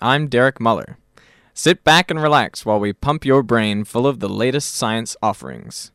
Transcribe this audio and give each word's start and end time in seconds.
I'm 0.00 0.28
Derek 0.28 0.60
Muller. 0.60 0.98
Sit 1.54 1.82
back 1.82 2.10
and 2.10 2.20
relax 2.20 2.66
while 2.66 2.78
we 2.78 2.92
pump 2.92 3.24
your 3.24 3.42
brain 3.42 3.82
full 3.82 4.06
of 4.06 4.20
the 4.20 4.28
latest 4.28 4.74
science 4.74 5.16
offerings. 5.22 5.90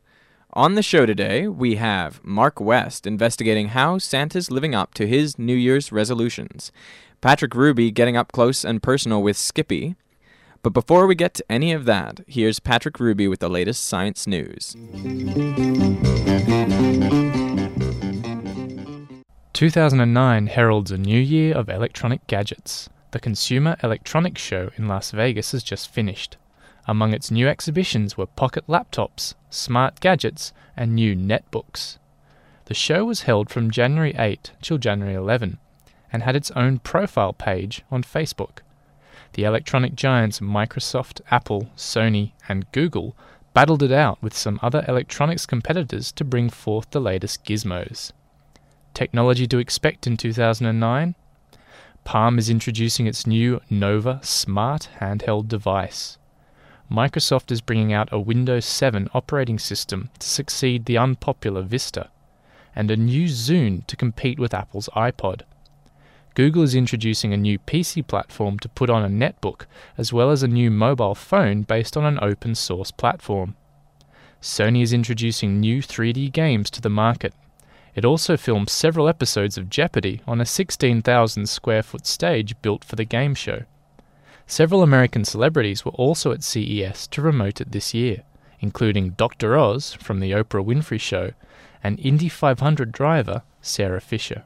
On 0.54 0.74
the 0.74 0.82
show 0.82 1.06
today, 1.06 1.46
we 1.46 1.76
have 1.76 2.20
Mark 2.24 2.60
West 2.60 3.06
investigating 3.06 3.68
how 3.68 3.98
Santa's 3.98 4.50
living 4.50 4.74
up 4.74 4.92
to 4.94 5.06
his 5.06 5.38
New 5.38 5.54
Year's 5.54 5.92
resolutions, 5.92 6.72
Patrick 7.20 7.54
Ruby 7.54 7.92
getting 7.92 8.16
up 8.16 8.32
close 8.32 8.64
and 8.64 8.82
personal 8.82 9.22
with 9.22 9.36
Skippy. 9.36 9.94
But 10.64 10.72
before 10.72 11.06
we 11.06 11.14
get 11.14 11.34
to 11.34 11.44
any 11.48 11.72
of 11.72 11.84
that, 11.84 12.22
here's 12.26 12.58
Patrick 12.58 12.98
Ruby 12.98 13.28
with 13.28 13.38
the 13.38 13.48
latest 13.48 13.86
science 13.86 14.26
news. 14.26 14.74
2009 19.52 20.46
heralds 20.48 20.90
a 20.90 20.98
new 20.98 21.20
year 21.20 21.54
of 21.54 21.68
electronic 21.68 22.26
gadgets. 22.26 22.88
The 23.12 23.20
Consumer 23.20 23.76
Electronics 23.82 24.40
Show 24.40 24.70
in 24.78 24.88
Las 24.88 25.10
Vegas 25.10 25.52
has 25.52 25.62
just 25.62 25.90
finished. 25.90 26.38
Among 26.88 27.12
its 27.12 27.30
new 27.30 27.46
exhibitions 27.46 28.16
were 28.16 28.24
pocket 28.24 28.66
laptops, 28.66 29.34
smart 29.50 30.00
gadgets, 30.00 30.54
and 30.78 30.94
new 30.94 31.14
netbooks. 31.14 31.98
The 32.64 32.74
show 32.74 33.04
was 33.04 33.22
held 33.22 33.50
from 33.50 33.70
January 33.70 34.14
8 34.18 34.52
till 34.62 34.78
January 34.78 35.14
11 35.14 35.58
and 36.10 36.22
had 36.22 36.34
its 36.34 36.52
own 36.52 36.78
profile 36.78 37.34
page 37.34 37.82
on 37.90 38.02
Facebook. 38.02 38.60
The 39.34 39.44
electronic 39.44 39.94
giants 39.94 40.40
Microsoft, 40.40 41.20
Apple, 41.30 41.68
Sony, 41.76 42.32
and 42.48 42.72
Google 42.72 43.14
battled 43.52 43.82
it 43.82 43.92
out 43.92 44.22
with 44.22 44.34
some 44.34 44.58
other 44.62 44.86
electronics 44.88 45.44
competitors 45.44 46.12
to 46.12 46.24
bring 46.24 46.48
forth 46.48 46.90
the 46.92 47.00
latest 47.00 47.44
gizmos. 47.44 48.12
Technology 48.94 49.46
to 49.48 49.58
expect 49.58 50.06
in 50.06 50.16
2009? 50.16 51.14
Palm 52.04 52.38
is 52.38 52.50
introducing 52.50 53.06
its 53.06 53.26
new 53.26 53.60
Nova 53.70 54.20
smart 54.22 54.88
handheld 55.00 55.48
device. 55.48 56.18
Microsoft 56.90 57.50
is 57.50 57.60
bringing 57.60 57.92
out 57.92 58.08
a 58.12 58.20
Windows 58.20 58.66
7 58.66 59.08
operating 59.14 59.58
system 59.58 60.10
to 60.18 60.28
succeed 60.28 60.84
the 60.84 60.98
unpopular 60.98 61.62
Vista, 61.62 62.10
and 62.74 62.90
a 62.90 62.96
new 62.96 63.26
Zune 63.26 63.86
to 63.86 63.96
compete 63.96 64.38
with 64.38 64.52
Apple's 64.52 64.88
iPod. 64.94 65.42
Google 66.34 66.62
is 66.62 66.74
introducing 66.74 67.32
a 67.32 67.36
new 67.36 67.58
PC 67.58 68.06
platform 68.06 68.58
to 68.58 68.68
put 68.68 68.90
on 68.90 69.04
a 69.04 69.08
netbook, 69.08 69.66
as 69.96 70.12
well 70.12 70.30
as 70.30 70.42
a 70.42 70.48
new 70.48 70.70
mobile 70.70 71.14
phone 71.14 71.62
based 71.62 71.96
on 71.96 72.04
an 72.04 72.18
open 72.20 72.54
source 72.54 72.90
platform. 72.90 73.54
Sony 74.40 74.82
is 74.82 74.92
introducing 74.92 75.60
new 75.60 75.80
3D 75.80 76.32
games 76.32 76.68
to 76.70 76.80
the 76.80 76.90
market. 76.90 77.32
It 77.94 78.04
also 78.04 78.36
filmed 78.36 78.70
several 78.70 79.08
episodes 79.08 79.58
of 79.58 79.68
Jeopardy 79.68 80.22
on 80.26 80.40
a 80.40 80.46
16,000 80.46 81.46
square 81.48 81.82
foot 81.82 82.06
stage 82.06 82.60
built 82.62 82.84
for 82.84 82.96
the 82.96 83.04
game 83.04 83.34
show. 83.34 83.64
Several 84.46 84.82
American 84.82 85.24
celebrities 85.24 85.84
were 85.84 85.92
also 85.92 86.32
at 86.32 86.42
CES 86.42 87.06
to 87.08 87.20
promote 87.20 87.60
it 87.60 87.72
this 87.72 87.94
year, 87.94 88.22
including 88.60 89.10
Dr. 89.10 89.56
Oz 89.56 89.94
from 89.94 90.20
The 90.20 90.32
Oprah 90.32 90.64
Winfrey 90.64 91.00
Show 91.00 91.32
and 91.82 91.98
Indy 92.00 92.28
500 92.28 92.92
driver 92.92 93.42
Sarah 93.60 94.00
Fisher. 94.00 94.44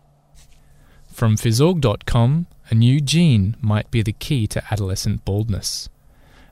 From 1.12 1.36
Physorg.com, 1.36 2.46
a 2.68 2.74
new 2.74 3.00
gene 3.00 3.56
might 3.60 3.90
be 3.90 4.02
the 4.02 4.12
key 4.12 4.46
to 4.48 4.62
adolescent 4.70 5.24
baldness. 5.24 5.88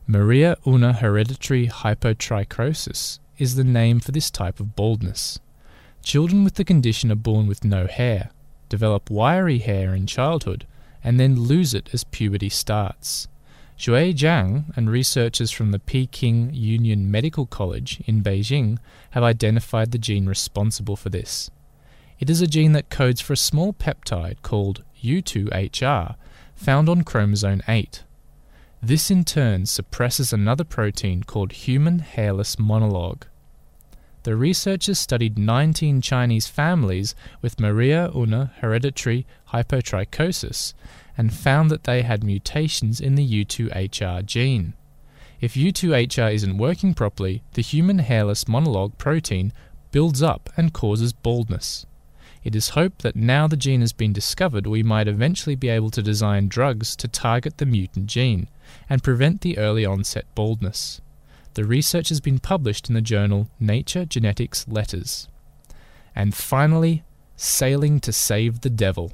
Marie 0.07 0.55
Unna 0.67 0.93
hereditary 0.93 1.67
hypotrichosis 1.67 3.19
is 3.39 3.57
the 3.57 3.65
name 3.65 4.01
for 4.01 4.13
this 4.13 4.31
type 4.31 4.61
of 4.61 4.77
baldness. 4.77 5.39
Children 6.05 6.45
with 6.45 6.55
the 6.55 6.65
condition 6.65 7.11
are 7.11 7.17
born 7.17 7.47
with 7.47 7.65
no 7.65 7.87
hair, 7.87 8.31
develop 8.69 9.11
wiry 9.11 9.59
hair 9.59 9.95
in 9.95 10.07
childhood, 10.07 10.67
and 11.03 11.19
then 11.19 11.41
lose 11.41 11.73
it 11.73 11.89
as 11.95 12.05
puberty 12.05 12.51
starts. 12.51 13.27
Zhui 13.79 14.15
Zhang 14.15 14.67
and 14.77 14.91
researchers 14.91 15.51
from 15.51 15.73
the 15.73 15.79
Peking 15.79 16.53
Union 16.53 17.11
Medical 17.11 17.47
College 17.47 18.03
in 18.07 18.23
Beijing 18.23 18.79
have 19.13 19.25
identified 19.25 19.91
the 19.91 19.99
gene 19.99 20.27
responsible 20.27 20.95
for 20.95 21.09
this. 21.09 21.51
It 22.21 22.29
is 22.29 22.43
a 22.43 22.47
gene 22.47 22.73
that 22.73 22.91
codes 22.91 23.23
for 23.23 23.33
a 23.33 23.37
small 23.37 23.73
peptide 23.73 24.43
called 24.43 24.85
U2HR 25.03 26.17
found 26.55 26.89
on 26.89 27.03
chromosome 27.03 27.63
8. 27.67 28.05
This 28.83 29.11
in 29.11 29.25
turn 29.25 29.65
suppresses 29.65 30.35
another 30.35 30.65
protein 30.65 31.25
called 31.25 31.53
human 31.53 32.01
hairless 32.01 32.57
homologue. 32.57 33.23
The 34.25 34.37
researchers 34.37 34.99
studied 34.99 35.39
19 35.39 36.01
Chinese 36.01 36.49
families 36.49 37.15
with 37.43 37.61
Marie 37.61 37.93
Unna 37.93 38.53
hereditary 38.61 39.27
hypotrichosis 39.51 40.73
and 41.19 41.31
found 41.31 41.71
that 41.71 41.85
they 41.85 42.01
had 42.01 42.25
mutations 42.25 43.03
in 43.03 43.17
the 43.17 43.45
U2HR 43.45 44.25
gene. 44.25 44.73
If 45.43 45.53
U2HR 45.53 46.33
isn't 46.33 46.57
working 46.57 46.95
properly, 46.95 47.43
the 47.53 47.61
human 47.61 47.99
hairless 47.99 48.45
homologue 48.45 48.97
protein 48.97 49.53
builds 49.93 50.23
up 50.23 50.49
and 50.57 50.73
causes 50.73 51.13
baldness. 51.13 51.85
It 52.43 52.57
is 52.57 52.71
hoped 52.71 53.03
that 53.03 53.17
now 53.17 53.47
the 53.47 53.59
gene 53.59 53.83
has 53.83 53.93
been 53.93 54.15
discovered, 54.15 54.67
we 54.67 54.83
might 54.83 55.07
eventually 55.07 55.55
be 55.55 55.69
able 55.69 55.91
to 55.91 56.03
design 56.03 56.49
drugs 56.49 56.97
to 56.97 57.09
target 57.09 57.59
the 57.59 57.67
mutant 57.67 58.07
gene 58.07 58.49
and 58.89 59.03
prevent 59.03 59.43
the 59.43 59.59
early 59.59 59.85
onset 59.85 60.25
baldness. 60.35 61.03
The 61.55 61.65
research 61.65 62.09
has 62.09 62.21
been 62.21 62.41
published 62.41 62.89
in 62.89 62.97
the 62.97 63.01
journal 63.01 63.49
Nature 63.61 64.05
Genetics 64.05 64.67
Letters. 64.67 65.29
And 66.15 66.35
finally, 66.35 67.05
Sailing 67.37 68.01
to 68.01 68.13
Save 68.13 68.63
the 68.63 68.71
Devil. 68.71 69.13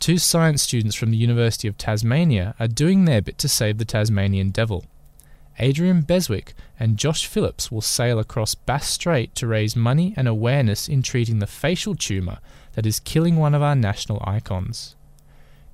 Two 0.00 0.16
science 0.16 0.62
students 0.62 0.96
from 0.96 1.10
the 1.10 1.16
University 1.18 1.68
of 1.68 1.76
Tasmania 1.76 2.54
are 2.58 2.68
doing 2.68 3.04
their 3.04 3.20
bit 3.20 3.36
to 3.38 3.48
save 3.48 3.76
the 3.76 3.84
Tasmanian 3.84 4.50
devil. 4.50 4.86
Adrian 5.58 6.00
Beswick 6.00 6.54
and 6.80 6.96
Josh 6.96 7.26
Phillips 7.26 7.70
will 7.70 7.82
sail 7.82 8.18
across 8.18 8.54
Bass 8.54 8.88
Strait 8.88 9.34
to 9.34 9.46
raise 9.46 9.76
money 9.76 10.14
and 10.16 10.26
awareness 10.26 10.88
in 10.88 11.02
treating 11.02 11.38
the 11.38 11.46
facial 11.46 11.94
tumour 11.94 12.38
that 12.72 12.86
is 12.86 12.98
killing 12.98 13.36
one 13.36 13.54
of 13.54 13.62
our 13.62 13.76
national 13.76 14.22
icons. 14.26 14.96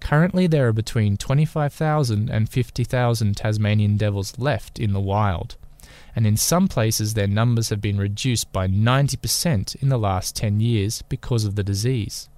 Currently, 0.01 0.49
there 0.49 0.67
are 0.67 0.73
between 0.73 1.17
25,000 1.17 2.29
and 2.29 2.49
50,000 2.49 3.37
Tasmanian 3.37 3.97
devils 3.97 4.39
left 4.39 4.79
in 4.81 4.93
the 4.93 5.01
wild, 5.01 5.57
and 6.15 6.27
in 6.27 6.37
some 6.37 6.69
places 6.69 7.15
their 7.15 7.27
numbers 7.27 7.69
have 7.69 7.81
been 7.81 7.99
reduced 7.99 8.53
by 8.53 8.67
90% 8.67 9.77
in 9.83 9.89
the 9.89 9.99
last 9.99 10.37
10 10.37 10.61
years 10.61 11.03
because 11.03 11.45
of 11.45 11.55
the 11.55 11.65
disease. 11.65 12.29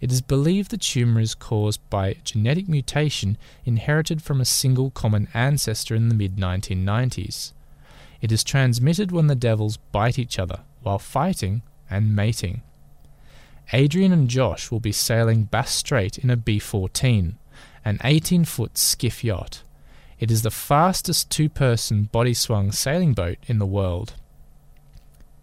It 0.00 0.10
is 0.10 0.22
believed 0.22 0.70
the 0.70 0.78
tumour 0.78 1.20
is 1.20 1.34
caused 1.34 1.80
by 1.90 2.16
genetic 2.24 2.68
mutation 2.68 3.36
inherited 3.64 4.22
from 4.22 4.40
a 4.40 4.46
single 4.46 4.90
common 4.90 5.28
ancestor 5.34 5.94
in 5.94 6.08
the 6.08 6.14
mid 6.14 6.36
1990s. 6.36 7.52
It 8.20 8.32
is 8.32 8.42
transmitted 8.42 9.12
when 9.12 9.26
the 9.26 9.34
devils 9.34 9.76
bite 9.92 10.18
each 10.18 10.38
other 10.38 10.60
while 10.82 10.98
fighting 10.98 11.62
and 11.90 12.16
mating. 12.16 12.62
Adrian 13.72 14.12
and 14.12 14.28
Josh 14.28 14.70
will 14.70 14.80
be 14.80 14.92
sailing 14.92 15.44
Bass 15.44 15.70
Strait 15.70 16.18
in 16.18 16.30
a 16.30 16.36
B 16.36 16.58
14, 16.58 17.38
an 17.84 17.98
18 18.02 18.44
foot 18.44 18.76
skiff 18.76 19.22
yacht. 19.22 19.62
It 20.20 20.30
is 20.30 20.42
the 20.42 20.50
fastest 20.50 21.30
two 21.30 21.48
person 21.48 22.10
body 22.12 22.34
swung 22.34 22.72
sailing 22.72 23.14
boat 23.14 23.38
in 23.46 23.58
the 23.58 23.64
world. 23.64 24.12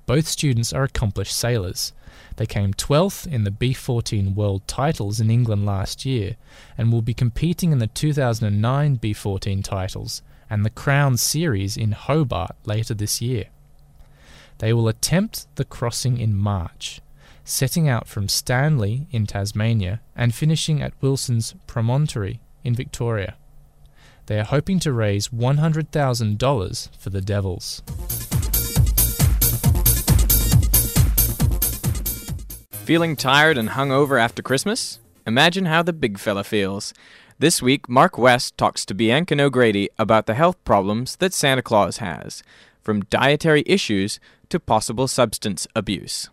Both 0.05 0.27
students 0.27 0.71
are 0.71 0.83
accomplished 0.83 1.35
sailors. 1.35 1.93
They 2.35 2.45
came 2.45 2.75
12th 2.75 3.25
in 3.25 3.43
the 3.43 3.49
B 3.49 3.73
14 3.73 4.35
World 4.35 4.67
Titles 4.67 5.19
in 5.19 5.31
England 5.31 5.65
last 5.65 6.05
year 6.05 6.35
and 6.77 6.91
will 6.91 7.01
be 7.01 7.15
competing 7.15 7.71
in 7.71 7.79
the 7.79 7.87
2009 7.87 8.95
B 8.95 9.13
14 9.13 9.63
titles 9.63 10.21
and 10.47 10.63
the 10.63 10.69
Crown 10.69 11.17
Series 11.17 11.75
in 11.75 11.93
Hobart 11.93 12.55
later 12.63 12.93
this 12.93 13.19
year. 13.19 13.45
They 14.59 14.73
will 14.73 14.87
attempt 14.87 15.47
the 15.55 15.65
crossing 15.65 16.19
in 16.19 16.35
March, 16.35 17.01
setting 17.43 17.89
out 17.89 18.07
from 18.07 18.29
Stanley 18.29 19.07
in 19.09 19.25
Tasmania 19.25 20.01
and 20.15 20.35
finishing 20.35 20.83
at 20.83 20.93
Wilson's 21.01 21.55
Promontory 21.65 22.41
in 22.63 22.75
Victoria. 22.75 23.37
They 24.27 24.41
are 24.41 24.43
hoping 24.43 24.79
to 24.79 24.91
raise 24.91 25.29
$100,000 25.29 26.97
for 26.99 27.09
the 27.09 27.21
Devils. 27.21 27.81
Feeling 32.71 33.15
tired 33.15 33.57
and 33.57 33.69
hungover 33.69 34.21
after 34.21 34.41
Christmas? 34.41 34.99
Imagine 35.25 35.65
how 35.65 35.81
the 35.81 35.93
big 35.93 36.19
fella 36.19 36.43
feels. 36.43 36.93
This 37.39 37.61
week, 37.61 37.87
Mark 37.87 38.17
West 38.17 38.57
talks 38.57 38.85
to 38.87 38.93
Bianca 38.93 39.41
O'Grady 39.41 39.89
about 39.97 40.25
the 40.25 40.33
health 40.33 40.61
problems 40.65 41.15
that 41.17 41.33
Santa 41.33 41.61
Claus 41.61 41.97
has, 41.97 42.43
from 42.81 43.05
dietary 43.05 43.63
issues 43.65 44.19
to 44.49 44.59
possible 44.59 45.07
substance 45.07 45.67
abuse. 45.73 46.29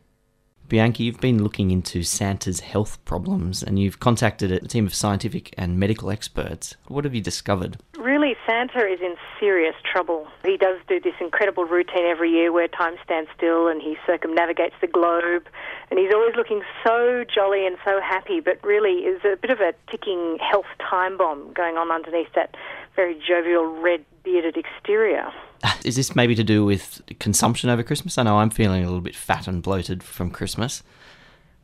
Bianca, 0.75 1.05
you've 1.05 1.21
been 1.21 1.41
looking 1.41 1.71
into 1.71 2.03
Santa's 2.03 2.59
health 2.59 2.99
problems 3.05 3.63
and 3.63 3.79
you've 3.79 4.01
contacted 4.01 4.51
a 4.51 4.59
team 4.59 4.87
of 4.87 4.93
scientific 4.93 5.55
and 5.57 5.79
medical 5.79 6.11
experts. 6.11 6.75
What 6.89 7.05
have 7.05 7.15
you 7.15 7.21
discovered? 7.21 7.77
Really, 7.97 8.35
Santa 8.45 8.85
is 8.85 9.01
in 9.01 9.15
serious 9.39 9.77
trouble. 9.85 10.27
He 10.45 10.57
does 10.57 10.79
do 10.89 10.99
this 10.99 11.15
incredible 11.21 11.65
routine 11.65 12.07
every 12.07 12.29
year 12.29 12.51
where 12.51 12.67
time 12.67 12.97
stands 13.05 13.31
still 13.37 13.69
and 13.69 13.81
he 13.81 13.97
circumnavigates 14.05 14.75
the 14.81 14.89
globe. 14.89 15.47
And 15.91 16.01
he's 16.01 16.13
always 16.13 16.35
looking 16.35 16.63
so 16.85 17.25
jolly 17.33 17.65
and 17.69 17.77
so 17.85 18.01
happy, 18.01 18.41
but 18.41 18.59
really 18.65 19.07
is 19.07 19.21
a 19.25 19.37
bit 19.37 19.53
of 19.53 19.61
a 19.61 19.75
ticking 19.89 20.39
health 20.41 20.67
time 20.81 21.17
bomb 21.17 21.53
going 21.53 21.77
on 21.77 21.93
underneath 21.93 22.33
that 22.35 22.57
very 22.97 23.21
jovial 23.27 23.67
red 23.81 24.05
bearded 24.23 24.57
exterior. 24.57 25.31
Is 25.85 25.97
this 25.97 26.15
maybe 26.15 26.35
to 26.35 26.45
do 26.45 26.65
with 26.65 27.03
consumption 27.19 27.71
over 27.71 27.83
Christmas? 27.83 28.19
I 28.19 28.23
know 28.23 28.39
I'm 28.39 28.51
feeling 28.51 28.83
a 28.83 28.87
little 28.87 29.01
bit 29.01 29.17
fat 29.17 29.47
and 29.49 29.63
bloated 29.63 30.03
from 30.03 30.31
Christmas. 30.31 30.83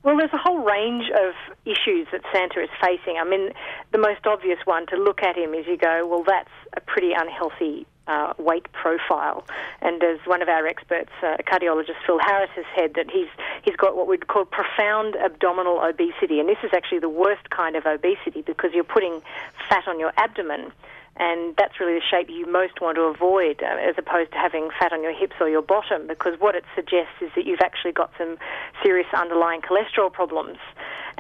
Well, 0.03 0.17
there's 0.17 0.33
a 0.33 0.39
whole 0.39 0.61
range 0.61 1.11
of 1.11 1.35
issues 1.67 2.09
that 2.11 2.23
Santa 2.33 2.63
is 2.63 2.71
facing. 2.81 3.19
I 3.21 3.25
mean, 3.25 3.51
the 3.93 3.99
most 3.99 4.27
obvious 4.27 4.59
one 4.65 4.87
to 4.87 4.97
look 4.97 5.23
at 5.23 5.37
him 5.37 5.53
is 5.53 5.67
you 5.67 5.77
go, 5.77 6.07
well, 6.07 6.25
that's 6.27 6.49
a 6.75 6.81
pretty 6.81 7.13
unhealthy 7.13 7.87
uh, 8.07 8.33
weight 8.39 8.67
profile. 8.73 9.45
And 9.83 10.03
as 10.03 10.19
one 10.25 10.41
of 10.41 10.49
our 10.49 10.67
experts, 10.67 11.11
uh, 11.23 11.37
cardiologist 11.47 11.97
Phil 12.07 12.19
Harris, 12.19 12.51
has 12.57 12.65
said 12.75 12.95
that 12.95 13.11
he's 13.11 13.29
he's 13.63 13.77
got 13.77 13.95
what 13.95 14.09
we'd 14.09 14.27
call 14.27 14.47
profound 14.47 15.17
abdominal 15.17 15.81
obesity, 15.81 16.41
and 16.41 16.49
this 16.49 16.59
is 16.65 16.71
actually 16.73 16.99
the 16.99 17.09
worst 17.09 17.51
kind 17.51 17.77
of 17.77 17.85
obesity 17.85 18.43
because 18.43 18.73
you're 18.73 18.85
putting 18.85 19.21
fat 19.69 19.87
on 19.87 20.01
your 20.01 20.13
abdomen 20.17 20.73
and 21.21 21.55
that's 21.57 21.79
really 21.79 22.01
the 22.01 22.07
shape 22.11 22.31
you 22.31 22.51
most 22.51 22.81
want 22.81 22.97
to 22.97 23.03
avoid, 23.03 23.63
uh, 23.63 23.77
as 23.77 23.95
opposed 23.99 24.33
to 24.33 24.39
having 24.39 24.71
fat 24.81 24.91
on 24.91 25.03
your 25.03 25.13
hips 25.13 25.37
or 25.39 25.51
your 25.51 25.61
bottom, 25.61 26.07
because 26.07 26.41
what 26.41 26.55
it 26.55 26.65
suggests 26.75 27.21
is 27.21 27.31
that 27.37 27.45
you've 27.45 27.61
actually 27.61 27.93
got 27.93 28.11
some 28.17 28.39
serious 28.83 29.07
underlying 29.13 29.61
cholesterol 29.61 30.11
problems. 30.11 30.57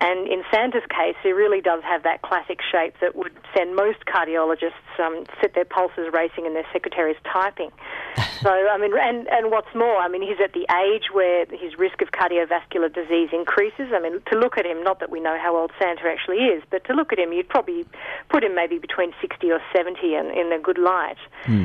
And 0.00 0.26
in 0.26 0.42
Santa's 0.50 0.84
case, 0.88 1.16
he 1.22 1.32
really 1.32 1.60
does 1.60 1.82
have 1.84 2.04
that 2.04 2.22
classic 2.22 2.60
shape 2.72 2.94
that 3.02 3.14
would 3.14 3.36
send 3.54 3.76
most 3.76 4.06
cardiologists 4.06 4.80
um, 4.98 5.24
set 5.40 5.54
their 5.54 5.66
pulses 5.66 6.08
racing 6.12 6.46
and 6.46 6.56
their 6.56 6.66
secretaries 6.72 7.16
typing. 7.30 7.70
so, 8.40 8.48
I 8.48 8.78
mean, 8.78 8.92
and, 8.98 9.28
and 9.28 9.50
what's 9.50 9.72
more, 9.74 9.96
I 9.96 10.08
mean, 10.08 10.22
he's 10.22 10.40
at 10.42 10.54
the 10.54 10.64
age 10.72 11.12
where 11.12 11.44
his 11.46 11.78
risk 11.78 12.00
of 12.00 12.08
cardiovascular 12.12 12.92
disease 12.92 13.28
increases. 13.32 13.92
I 13.92 14.00
mean, 14.00 14.22
to 14.32 14.38
look 14.38 14.56
at 14.56 14.64
him, 14.64 14.82
not 14.82 15.00
that 15.00 15.10
we 15.10 15.20
know 15.20 15.36
how 15.38 15.54
old 15.54 15.70
Santa 15.78 16.08
actually 16.08 16.48
is, 16.48 16.62
but 16.70 16.84
to 16.84 16.94
look 16.94 17.12
at 17.12 17.18
him, 17.18 17.34
you'd 17.34 17.48
probably 17.48 17.84
put 18.30 18.42
him 18.42 18.54
maybe 18.54 18.78
between 18.78 19.12
60 19.20 19.50
or 19.52 19.60
70 19.76 19.89
in, 20.14 20.30
in 20.30 20.52
a 20.52 20.58
good 20.58 20.78
light. 20.78 21.18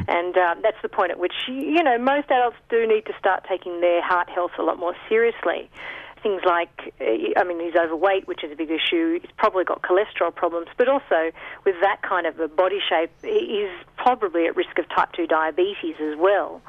And 0.07 0.38
uh, 0.38 0.56
that's 0.62 0.81
the 0.81 0.89
point 0.89 1.12
at 1.12 1.19
which, 1.19 1.33
you 1.48 1.83
know, 1.83 1.98
most 1.98 2.30
adults 2.30 2.57
do 2.69 2.88
need 2.88 3.06
to 3.06 3.13
start 3.19 3.45
taking 3.50 3.81
their 3.81 4.01
heart 4.01 4.30
health 4.30 4.51
a 4.57 4.63
lot 4.63 4.80
more 4.80 4.95
seriously 5.10 5.69
things 6.25 6.42
like, 6.44 6.92
uh, 7.00 7.39
I 7.39 7.44
mean, 7.44 7.60
he's 7.60 7.75
overweight, 7.75 8.27
which 8.27 8.44
is 8.44 8.51
a 8.51 8.56
big 8.56 8.72
issue. 8.72 9.19
He's 9.22 9.30
probably 9.38 9.63
got 9.63 9.83
cholesterol 9.83 10.33
problems, 10.33 10.68
but 10.75 10.89
also 10.89 11.31
with 11.66 11.75
that 11.81 12.01
kind 12.01 12.25
of 12.25 12.39
a 12.39 12.48
body 12.48 12.80
shape, 12.89 13.12
he's 13.22 13.69
probably 13.95 14.48
at 14.48 14.56
risk 14.56 14.80
of 14.80 14.89
type 14.89 15.12
2 15.13 15.28
diabetes 15.28 15.95
as 16.01 16.18
well. 16.18 16.63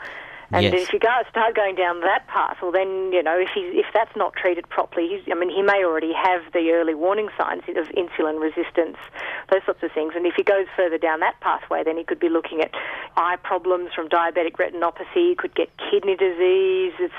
And 0.52 0.62
Yes. 0.62 0.74
if 0.74 0.92
you 0.92 0.98
go, 0.98 1.08
start 1.28 1.54
going 1.56 1.74
down 1.74 2.00
that 2.00 2.26
path, 2.28 2.58
well, 2.62 2.70
then 2.72 3.12
you 3.12 3.22
know 3.22 3.38
if 3.38 3.48
he 3.54 3.60
if 3.78 3.86
that's 3.92 4.14
not 4.14 4.34
treated 4.34 4.68
properly, 4.68 5.08
he's, 5.08 5.22
I 5.30 5.34
mean, 5.34 5.50
he 5.50 5.62
may 5.62 5.84
already 5.84 6.12
have 6.12 6.42
the 6.52 6.70
early 6.70 6.94
warning 6.94 7.28
signs 7.36 7.62
of 7.68 7.88
insulin 7.96 8.40
resistance, 8.40 8.96
those 9.50 9.64
sorts 9.64 9.82
of 9.82 9.90
things. 9.92 10.12
And 10.14 10.26
if 10.26 10.34
he 10.36 10.42
goes 10.42 10.66
further 10.76 10.98
down 10.98 11.20
that 11.20 11.40
pathway, 11.40 11.82
then 11.84 11.96
he 11.96 12.04
could 12.04 12.20
be 12.20 12.28
looking 12.28 12.60
at 12.60 12.70
eye 13.16 13.36
problems 13.42 13.90
from 13.94 14.08
diabetic 14.08 14.52
retinopathy. 14.52 15.30
He 15.30 15.34
could 15.34 15.54
get 15.54 15.70
kidney 15.90 16.16
disease. 16.16 16.94
It's 17.00 17.14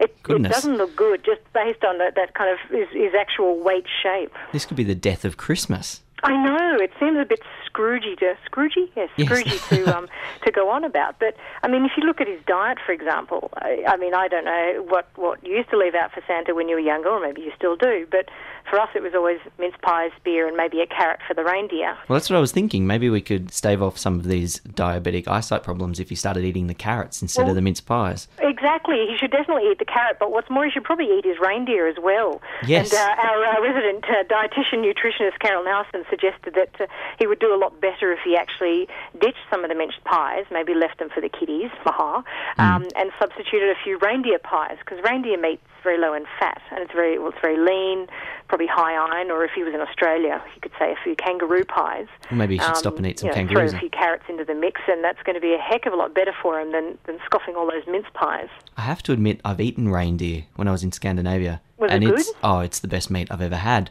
it, 0.00 0.16
it 0.28 0.42
doesn't 0.42 0.76
look 0.76 0.96
good 0.96 1.24
just 1.24 1.40
based 1.52 1.84
on 1.84 1.98
that, 1.98 2.14
that 2.14 2.34
kind 2.34 2.50
of 2.50 2.58
his, 2.70 2.88
his 2.92 3.12
actual 3.14 3.62
weight 3.62 3.86
shape. 4.02 4.32
This 4.52 4.64
could 4.64 4.76
be 4.76 4.84
the 4.84 4.94
death 4.94 5.24
of 5.26 5.36
Christmas. 5.36 6.00
I 6.22 6.32
know 6.44 6.76
it 6.80 6.92
seems 6.98 7.18
a 7.18 7.24
bit 7.24 7.40
Scroogey 7.72 8.18
to 8.18 8.36
Scroogey, 8.50 8.88
yes, 8.96 9.08
Yes. 9.16 9.28
Scroogey 9.28 9.68
to 9.68 9.96
um, 9.98 10.08
to 10.44 10.50
go 10.50 10.68
on 10.70 10.84
about. 10.84 11.18
But 11.18 11.36
I 11.62 11.68
mean, 11.68 11.84
if 11.84 11.92
you 11.96 12.04
look 12.04 12.20
at 12.20 12.28
his 12.28 12.40
diet, 12.46 12.78
for 12.84 12.92
example, 12.92 13.50
I, 13.56 13.84
I 13.86 13.96
mean, 13.96 14.14
I 14.14 14.28
don't 14.28 14.44
know 14.44 14.84
what 14.88 15.08
what 15.16 15.44
you 15.46 15.54
used 15.56 15.70
to 15.70 15.76
leave 15.78 15.94
out 15.94 16.12
for 16.12 16.22
Santa 16.26 16.54
when 16.54 16.68
you 16.68 16.74
were 16.74 16.80
younger, 16.80 17.08
or 17.08 17.20
maybe 17.20 17.42
you 17.42 17.52
still 17.56 17.76
do. 17.76 18.06
But 18.10 18.28
for 18.68 18.78
us, 18.78 18.88
it 18.94 19.02
was 19.02 19.14
always 19.14 19.38
mince 19.58 19.74
pies, 19.82 20.12
beer, 20.22 20.46
and 20.46 20.56
maybe 20.56 20.80
a 20.80 20.86
carrot 20.86 21.20
for 21.26 21.34
the 21.34 21.42
reindeer. 21.42 21.96
Well, 22.08 22.16
that's 22.18 22.30
what 22.30 22.36
I 22.36 22.40
was 22.40 22.52
thinking. 22.52 22.86
Maybe 22.86 23.10
we 23.10 23.20
could 23.20 23.52
stave 23.52 23.82
off 23.82 23.98
some 23.98 24.16
of 24.16 24.24
these 24.24 24.60
diabetic 24.60 25.26
eyesight 25.26 25.62
problems 25.64 25.98
if 25.98 26.08
he 26.08 26.14
started 26.14 26.44
eating 26.44 26.66
the 26.68 26.74
carrots 26.74 27.20
instead 27.22 27.42
Well- 27.42 27.50
of 27.50 27.56
the 27.56 27.62
mince 27.62 27.80
pies. 27.80 28.28
Exactly. 28.38 29.06
He 29.08 29.16
should 29.16 29.30
definitely 29.30 29.70
eat 29.70 29.78
the 29.78 29.84
carrot, 29.84 30.18
but 30.20 30.30
what's 30.30 30.50
more, 30.50 30.64
he 30.64 30.70
should 30.70 30.84
probably 30.84 31.06
eat 31.06 31.24
his 31.24 31.38
reindeer 31.40 31.88
as 31.88 31.96
well. 32.00 32.40
Yes. 32.66 32.92
And 32.92 33.00
uh, 33.00 33.22
our 33.22 33.44
uh, 33.44 33.60
resident 33.62 34.04
uh, 34.04 34.22
dietitian 34.24 34.84
nutritionist 34.84 35.38
Carol 35.40 35.64
Nelson 35.64 36.04
suggested 36.10 36.54
that 36.54 36.70
uh, 36.80 36.86
he 37.18 37.26
would 37.26 37.38
do 37.40 37.52
a 37.54 37.56
lot 37.60 37.80
better 37.80 38.12
if 38.12 38.20
he 38.24 38.36
actually 38.36 38.88
ditched 39.20 39.44
some 39.50 39.64
of 39.64 39.70
the 39.70 39.76
minced 39.76 40.02
pies, 40.04 40.44
maybe 40.50 40.74
left 40.74 40.98
them 40.98 41.08
for 41.14 41.20
the 41.20 41.28
kiddies, 41.28 41.70
haha, 41.84 42.22
um, 42.58 42.86
and 42.96 43.10
substituted 43.20 43.70
a 43.70 43.78
few 43.84 43.98
reindeer 43.98 44.38
pies 44.38 44.78
because 44.78 44.98
reindeer 45.04 45.38
meat's 45.38 45.62
very 45.82 45.98
low 45.98 46.12
in 46.12 46.24
fat 46.38 46.60
and 46.70 46.80
it's 46.80 46.92
very 46.92 47.18
well, 47.18 47.30
it's 47.30 47.40
very 47.40 47.56
lean, 47.56 48.06
probably 48.48 48.66
high 48.66 48.94
iron. 48.94 49.30
Or 49.30 49.44
if 49.44 49.52
he 49.54 49.62
was 49.62 49.74
in 49.74 49.80
Australia, 49.80 50.42
he 50.54 50.60
could 50.60 50.72
say 50.78 50.92
a 50.92 50.96
few 51.02 51.16
kangaroo 51.16 51.64
pies. 51.64 52.06
Well, 52.30 52.38
maybe 52.38 52.56
he 52.56 52.64
should 52.64 52.76
stop 52.76 52.96
and 52.96 53.06
eat 53.06 53.20
some 53.20 53.28
you 53.28 53.30
know, 53.30 53.36
kangaroos. 53.36 53.70
Throw 53.70 53.78
a 53.78 53.80
few 53.80 53.90
carrots 53.90 54.24
into 54.28 54.44
the 54.44 54.54
mix, 54.54 54.80
and 54.88 55.02
that's 55.04 55.22
going 55.22 55.34
to 55.34 55.40
be 55.40 55.54
a 55.54 55.58
heck 55.58 55.86
of 55.86 55.92
a 55.92 55.96
lot 55.96 56.14
better 56.14 56.32
for 56.42 56.60
him 56.60 56.72
than, 56.72 56.98
than 57.04 57.18
scoffing 57.24 57.54
all 57.56 57.70
those 57.70 57.86
mince 57.86 58.06
pies. 58.14 58.48
I 58.76 58.82
have 58.82 59.02
to 59.04 59.12
admit, 59.12 59.40
I've 59.44 59.60
eaten 59.60 59.88
reindeer 59.88 60.44
when 60.56 60.68
I 60.68 60.72
was 60.72 60.82
in 60.82 60.92
Scandinavia, 60.92 61.60
Was 61.78 61.90
it 61.90 61.94
and 61.94 62.04
it's 62.04 62.32
oh, 62.42 62.60
it's 62.60 62.80
the 62.80 62.88
best 62.88 63.10
meat 63.10 63.28
I've 63.30 63.42
ever 63.42 63.56
had. 63.56 63.90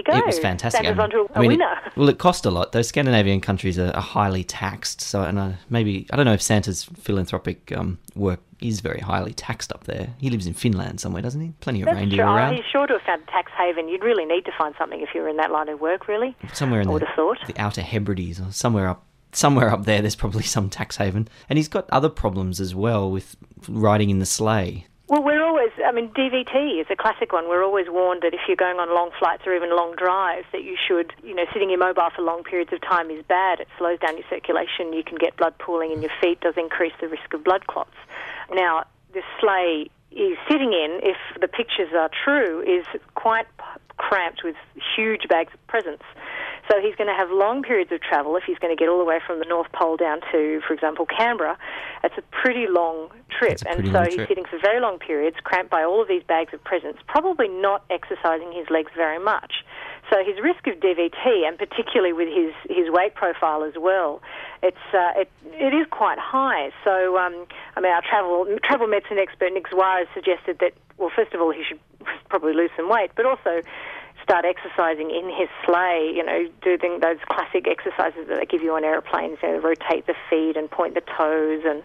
You 0.00 0.12
go. 0.12 0.18
It 0.18 0.24
was 0.26 0.38
fantastic. 0.38 0.82
That 0.82 0.96
was 0.96 1.02
onto 1.04 1.26
a, 1.34 1.38
I 1.38 1.42
mean, 1.42 1.60
it- 1.60 1.68
well, 1.96 2.08
it 2.08 2.18
cost 2.18 2.46
a 2.46 2.50
lot. 2.50 2.72
Those 2.72 2.88
Scandinavian 2.88 3.40
countries 3.42 3.78
are, 3.78 3.90
are 3.94 4.00
highly 4.02 4.44
taxed. 4.44 5.00
So, 5.02 5.22
and 5.22 5.38
uh, 5.38 5.50
maybe 5.68 6.06
I 6.10 6.16
don't 6.16 6.24
know 6.24 6.32
if 6.32 6.40
Santa's 6.42 6.84
philanthropic 6.84 7.72
um, 7.76 7.98
work 8.14 8.40
is 8.60 8.80
very 8.80 9.00
highly 9.00 9.32
taxed 9.34 9.72
up 9.72 9.84
there. 9.84 10.14
He 10.18 10.30
lives 10.30 10.46
in 10.46 10.54
Finland 10.54 11.00
somewhere, 11.00 11.22
doesn't 11.22 11.40
he? 11.40 11.52
Plenty 11.60 11.82
of 11.82 11.86
That's 11.86 11.96
reindeer 11.96 12.24
true. 12.24 12.32
Around. 12.32 12.54
he's 12.56 12.64
sure 12.70 12.86
to 12.86 12.94
have 12.94 13.02
found 13.02 13.22
a 13.22 13.26
tax 13.30 13.52
haven. 13.58 13.88
You'd 13.88 14.04
really 14.04 14.24
need 14.24 14.44
to 14.46 14.52
find 14.56 14.74
something 14.78 15.00
if 15.00 15.10
you 15.14 15.20
were 15.20 15.28
in 15.28 15.36
that 15.36 15.50
line 15.50 15.68
of 15.68 15.80
work, 15.80 16.08
really. 16.08 16.34
somewhere 16.54 16.80
in 16.80 16.88
I 16.88 16.98
the, 16.98 17.06
thought. 17.14 17.38
the 17.46 17.58
Outer 17.58 17.82
Hebrides 17.82 18.40
or 18.40 18.50
somewhere 18.52 18.88
up 18.88 19.04
somewhere 19.32 19.70
up 19.70 19.84
there. 19.84 20.00
There's 20.00 20.16
probably 20.16 20.42
some 20.56 20.70
tax 20.70 20.96
haven, 20.96 21.28
and 21.48 21.58
he's 21.58 21.68
got 21.68 21.88
other 21.90 22.08
problems 22.08 22.58
as 22.60 22.74
well 22.74 23.10
with 23.10 23.36
riding 23.68 24.10
in 24.10 24.18
the 24.18 24.26
sleigh. 24.26 24.86
Well, 25.08 25.24
we're 25.24 25.39
I 25.84 25.92
mean, 25.92 26.10
DVT 26.10 26.80
is 26.80 26.86
a 26.90 26.96
classic 26.96 27.32
one. 27.32 27.48
We're 27.48 27.64
always 27.64 27.86
warned 27.88 28.22
that 28.22 28.34
if 28.34 28.40
you're 28.46 28.56
going 28.56 28.78
on 28.78 28.94
long 28.94 29.10
flights 29.18 29.42
or 29.46 29.54
even 29.54 29.74
long 29.74 29.94
drives, 29.96 30.46
that 30.52 30.64
you 30.64 30.76
should, 30.76 31.12
you 31.22 31.34
know, 31.34 31.44
sitting 31.52 31.70
immobile 31.70 32.10
for 32.14 32.22
long 32.22 32.44
periods 32.44 32.72
of 32.72 32.80
time 32.80 33.10
is 33.10 33.24
bad. 33.26 33.60
It 33.60 33.68
slows 33.78 33.98
down 33.98 34.16
your 34.16 34.26
circulation. 34.28 34.92
You 34.92 35.04
can 35.04 35.16
get 35.16 35.36
blood 35.36 35.54
pooling 35.58 35.92
in 35.92 36.02
your 36.02 36.12
feet, 36.20 36.40
does 36.40 36.54
increase 36.56 36.92
the 37.00 37.08
risk 37.08 37.32
of 37.32 37.44
blood 37.44 37.66
clots. 37.66 37.96
Now, 38.52 38.84
this 39.12 39.24
sleigh 39.40 39.90
is 40.10 40.36
sitting 40.48 40.72
in, 40.72 41.00
if 41.02 41.16
the 41.40 41.48
pictures 41.48 41.92
are 41.94 42.10
true, 42.24 42.60
is 42.62 42.84
quite 43.14 43.46
cramped 44.00 44.40
with 44.42 44.56
huge 44.96 45.28
bags 45.28 45.52
of 45.52 45.60
presents. 45.66 46.04
So 46.70 46.80
he's 46.80 46.94
going 46.94 47.08
to 47.08 47.14
have 47.14 47.30
long 47.30 47.62
periods 47.62 47.92
of 47.92 48.00
travel 48.00 48.36
if 48.36 48.44
he's 48.46 48.58
going 48.58 48.74
to 48.74 48.78
get 48.78 48.88
all 48.88 48.98
the 48.98 49.04
way 49.04 49.18
from 49.26 49.40
the 49.40 49.44
North 49.44 49.70
Pole 49.72 49.96
down 49.96 50.20
to, 50.32 50.62
for 50.66 50.72
example, 50.72 51.04
Canberra. 51.04 51.58
It's 52.02 52.16
a 52.16 52.22
pretty 52.30 52.66
long 52.66 53.10
trip. 53.28 53.60
A 53.66 53.70
and 53.70 53.86
so 53.86 53.92
long 53.92 54.04
he's 54.06 54.14
trip. 54.14 54.28
sitting 54.28 54.44
for 54.44 54.58
very 54.58 54.80
long 54.80 54.98
periods, 54.98 55.36
cramped 55.42 55.70
by 55.70 55.82
all 55.82 56.00
of 56.00 56.08
these 56.08 56.22
bags 56.22 56.54
of 56.54 56.62
presents, 56.64 57.00
probably 57.06 57.48
not 57.48 57.84
exercising 57.90 58.52
his 58.52 58.70
legs 58.70 58.92
very 58.96 59.18
much. 59.18 59.64
So 60.08 60.24
his 60.24 60.40
risk 60.42 60.66
of 60.66 60.80
DVT, 60.80 61.46
and 61.46 61.58
particularly 61.58 62.12
with 62.12 62.28
his, 62.28 62.54
his 62.68 62.90
weight 62.90 63.14
profile 63.14 63.62
as 63.64 63.74
well, 63.78 64.22
it's 64.62 64.86
uh, 64.94 65.20
it, 65.20 65.30
it 65.52 65.74
is 65.74 65.86
quite 65.90 66.18
high. 66.18 66.70
So 66.84 67.18
um, 67.18 67.46
I 67.76 67.80
mean, 67.80 67.92
our 67.92 68.02
travel 68.02 68.46
travel 68.64 68.86
medicine 68.86 69.18
expert 69.18 69.52
Nick 69.52 69.68
Zwar 69.70 70.06
suggested 70.14 70.58
that 70.60 70.72
well, 70.98 71.10
first 71.14 71.32
of 71.32 71.40
all, 71.40 71.52
he 71.52 71.62
should 71.62 71.78
probably 72.28 72.54
lose 72.54 72.70
some 72.76 72.88
weight, 72.88 73.10
but 73.16 73.26
also 73.26 73.62
start 74.22 74.44
exercising 74.44 75.10
in 75.10 75.28
his 75.28 75.48
sleigh. 75.64 76.12
You 76.14 76.24
know, 76.24 76.48
doing 76.62 77.00
those 77.00 77.18
classic 77.28 77.66
exercises 77.68 78.28
that 78.28 78.38
they 78.38 78.46
give 78.46 78.62
you 78.62 78.74
on 78.74 78.84
aeroplanes. 78.84 79.38
You 79.42 79.52
know, 79.52 79.58
rotate 79.58 80.06
the 80.06 80.14
feet 80.28 80.56
and 80.56 80.70
point 80.70 80.94
the 80.94 81.02
toes 81.02 81.62
and 81.64 81.82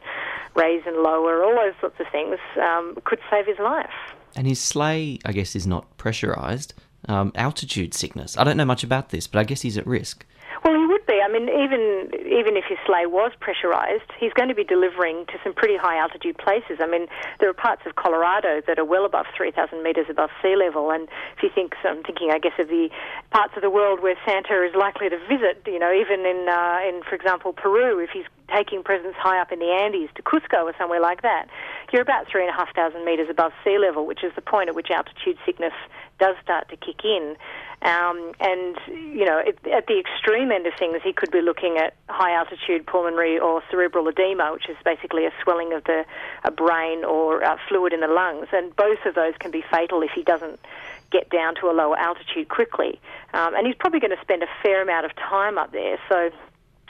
raise 0.55 0.83
and 0.85 0.97
lower. 0.97 1.43
All 1.43 1.55
those 1.55 1.73
sorts 1.79 1.99
of 1.99 2.07
things 2.11 2.37
um, 2.61 2.97
could 3.03 3.19
save 3.29 3.45
his 3.45 3.59
life. 3.59 3.93
And 4.35 4.47
his 4.47 4.59
sleigh, 4.59 5.19
I 5.25 5.31
guess, 5.31 5.55
is 5.55 5.65
not 5.65 5.97
pressurized. 5.97 6.73
Um, 7.07 7.31
altitude 7.35 7.93
sickness. 7.93 8.35
I 8.35 8.43
don't 8.43 8.57
know 8.57 8.65
much 8.65 8.83
about 8.83 9.09
this, 9.09 9.27
but 9.27 9.39
I 9.39 9.43
guess 9.43 9.61
he's 9.61 9.77
at 9.77 9.85
risk. 9.85 10.25
Well, 10.63 10.73
he 10.73 10.85
be. 11.07 11.21
I 11.23 11.31
mean, 11.31 11.49
even 11.49 12.11
even 12.25 12.57
if 12.57 12.65
his 12.67 12.77
sleigh 12.85 13.05
was 13.05 13.31
pressurized, 13.39 14.09
he's 14.19 14.33
going 14.33 14.49
to 14.49 14.55
be 14.55 14.63
delivering 14.63 15.25
to 15.27 15.39
some 15.43 15.53
pretty 15.53 15.77
high 15.77 15.97
altitude 15.97 16.37
places. 16.37 16.79
I 16.79 16.87
mean, 16.87 17.07
there 17.39 17.49
are 17.49 17.53
parts 17.53 17.83
of 17.85 17.95
Colorado 17.95 18.61
that 18.67 18.79
are 18.79 18.85
well 18.85 19.05
above 19.05 19.25
3,000 19.35 19.83
meters 19.83 20.07
above 20.09 20.29
sea 20.41 20.55
level, 20.55 20.91
and 20.91 21.07
if 21.37 21.43
you 21.43 21.49
think, 21.53 21.73
so 21.81 21.89
I'm 21.89 22.03
thinking, 22.03 22.31
I 22.31 22.39
guess, 22.39 22.57
of 22.59 22.67
the 22.67 22.89
parts 23.31 23.53
of 23.55 23.61
the 23.61 23.69
world 23.69 24.01
where 24.01 24.15
Santa 24.25 24.63
is 24.65 24.75
likely 24.75 25.09
to 25.09 25.17
visit. 25.27 25.63
You 25.65 25.79
know, 25.79 25.91
even 25.93 26.25
in 26.25 26.47
uh, 26.49 26.79
in, 26.87 27.01
for 27.03 27.15
example, 27.15 27.53
Peru, 27.53 27.99
if 27.99 28.09
he's 28.11 28.25
taking 28.53 28.83
presents 28.83 29.17
high 29.17 29.41
up 29.41 29.51
in 29.51 29.59
the 29.59 29.71
Andes 29.71 30.09
to 30.15 30.21
Cusco 30.21 30.65
or 30.65 30.73
somewhere 30.77 31.01
like 31.01 31.21
that, 31.21 31.47
you're 31.91 32.01
about 32.01 32.27
three 32.27 32.41
and 32.41 32.49
a 32.49 32.53
half 32.53 32.73
thousand 32.75 33.05
meters 33.05 33.27
above 33.29 33.51
sea 33.63 33.77
level, 33.77 34.05
which 34.05 34.23
is 34.23 34.33
the 34.35 34.41
point 34.41 34.69
at 34.69 34.75
which 34.75 34.91
altitude 34.91 35.37
sickness 35.45 35.73
does 36.19 36.35
start 36.43 36.69
to 36.69 36.77
kick 36.77 37.03
in. 37.03 37.35
Um, 37.81 38.31
and, 38.39 38.77
you 38.87 39.25
know, 39.25 39.37
it, 39.37 39.59
at 39.71 39.85
the 39.87 39.99
extreme 39.99 40.51
end 40.51 40.65
of 40.65 40.73
things, 40.79 40.94
he 41.03 41.13
could 41.13 41.31
be 41.31 41.41
looking 41.41 41.77
at 41.77 41.95
high 42.09 42.33
altitude 42.33 42.85
pulmonary 42.85 43.39
or 43.39 43.61
cerebral 43.69 44.07
edema, 44.07 44.51
which 44.53 44.69
is 44.69 44.77
basically 44.83 45.25
a 45.25 45.31
swelling 45.43 45.73
of 45.73 45.83
the 45.83 46.05
brain 46.55 47.03
or 47.03 47.43
uh, 47.43 47.57
fluid 47.67 47.93
in 47.93 48.01
the 48.01 48.07
lungs. 48.07 48.47
And 48.51 48.75
both 48.75 48.99
of 49.05 49.15
those 49.15 49.33
can 49.39 49.51
be 49.51 49.63
fatal 49.69 50.01
if 50.01 50.11
he 50.15 50.23
doesn't 50.23 50.59
get 51.11 51.29
down 51.29 51.55
to 51.55 51.69
a 51.69 51.73
lower 51.73 51.97
altitude 51.97 52.49
quickly. 52.49 52.99
Um, 53.33 53.55
and 53.55 53.65
he's 53.65 53.75
probably 53.75 53.99
going 53.99 54.15
to 54.15 54.21
spend 54.21 54.43
a 54.43 54.49
fair 54.61 54.81
amount 54.81 55.05
of 55.05 55.15
time 55.15 55.57
up 55.57 55.71
there. 55.71 55.97
So 56.09 56.29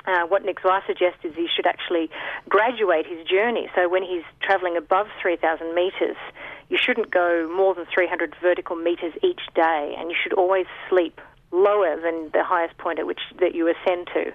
uh, 0.08 0.26
what 0.28 0.44
Nick 0.44 0.62
Zwar 0.62 0.86
suggests 0.86 1.20
is 1.24 1.34
he 1.36 1.48
should 1.54 1.66
actually 1.66 2.10
graduate 2.48 3.06
his 3.08 3.26
journey. 3.28 3.70
So 3.76 3.90
when 3.90 4.04
he's 4.04 4.24
travelling 4.42 4.78
above 4.78 5.08
3,000 5.22 5.74
metres, 5.74 6.18
you 6.70 6.78
shouldn't 6.80 7.12
go 7.12 7.52
more 7.56 7.76
than 7.76 7.86
300 7.94 8.36
vertical 8.42 8.76
metres 8.76 9.14
each 9.22 9.42
day, 9.54 9.96
and 9.98 10.10
you 10.10 10.18
should 10.22 10.34
always 10.34 10.66
sleep 10.90 11.22
lower 11.52 11.96
than 12.02 12.30
the 12.34 12.44
highest 12.44 12.78
point 12.78 13.00
at 13.00 13.08
which 13.08 13.20
that 13.40 13.56
you 13.56 13.68
ascend 13.68 14.08
to. 14.14 14.32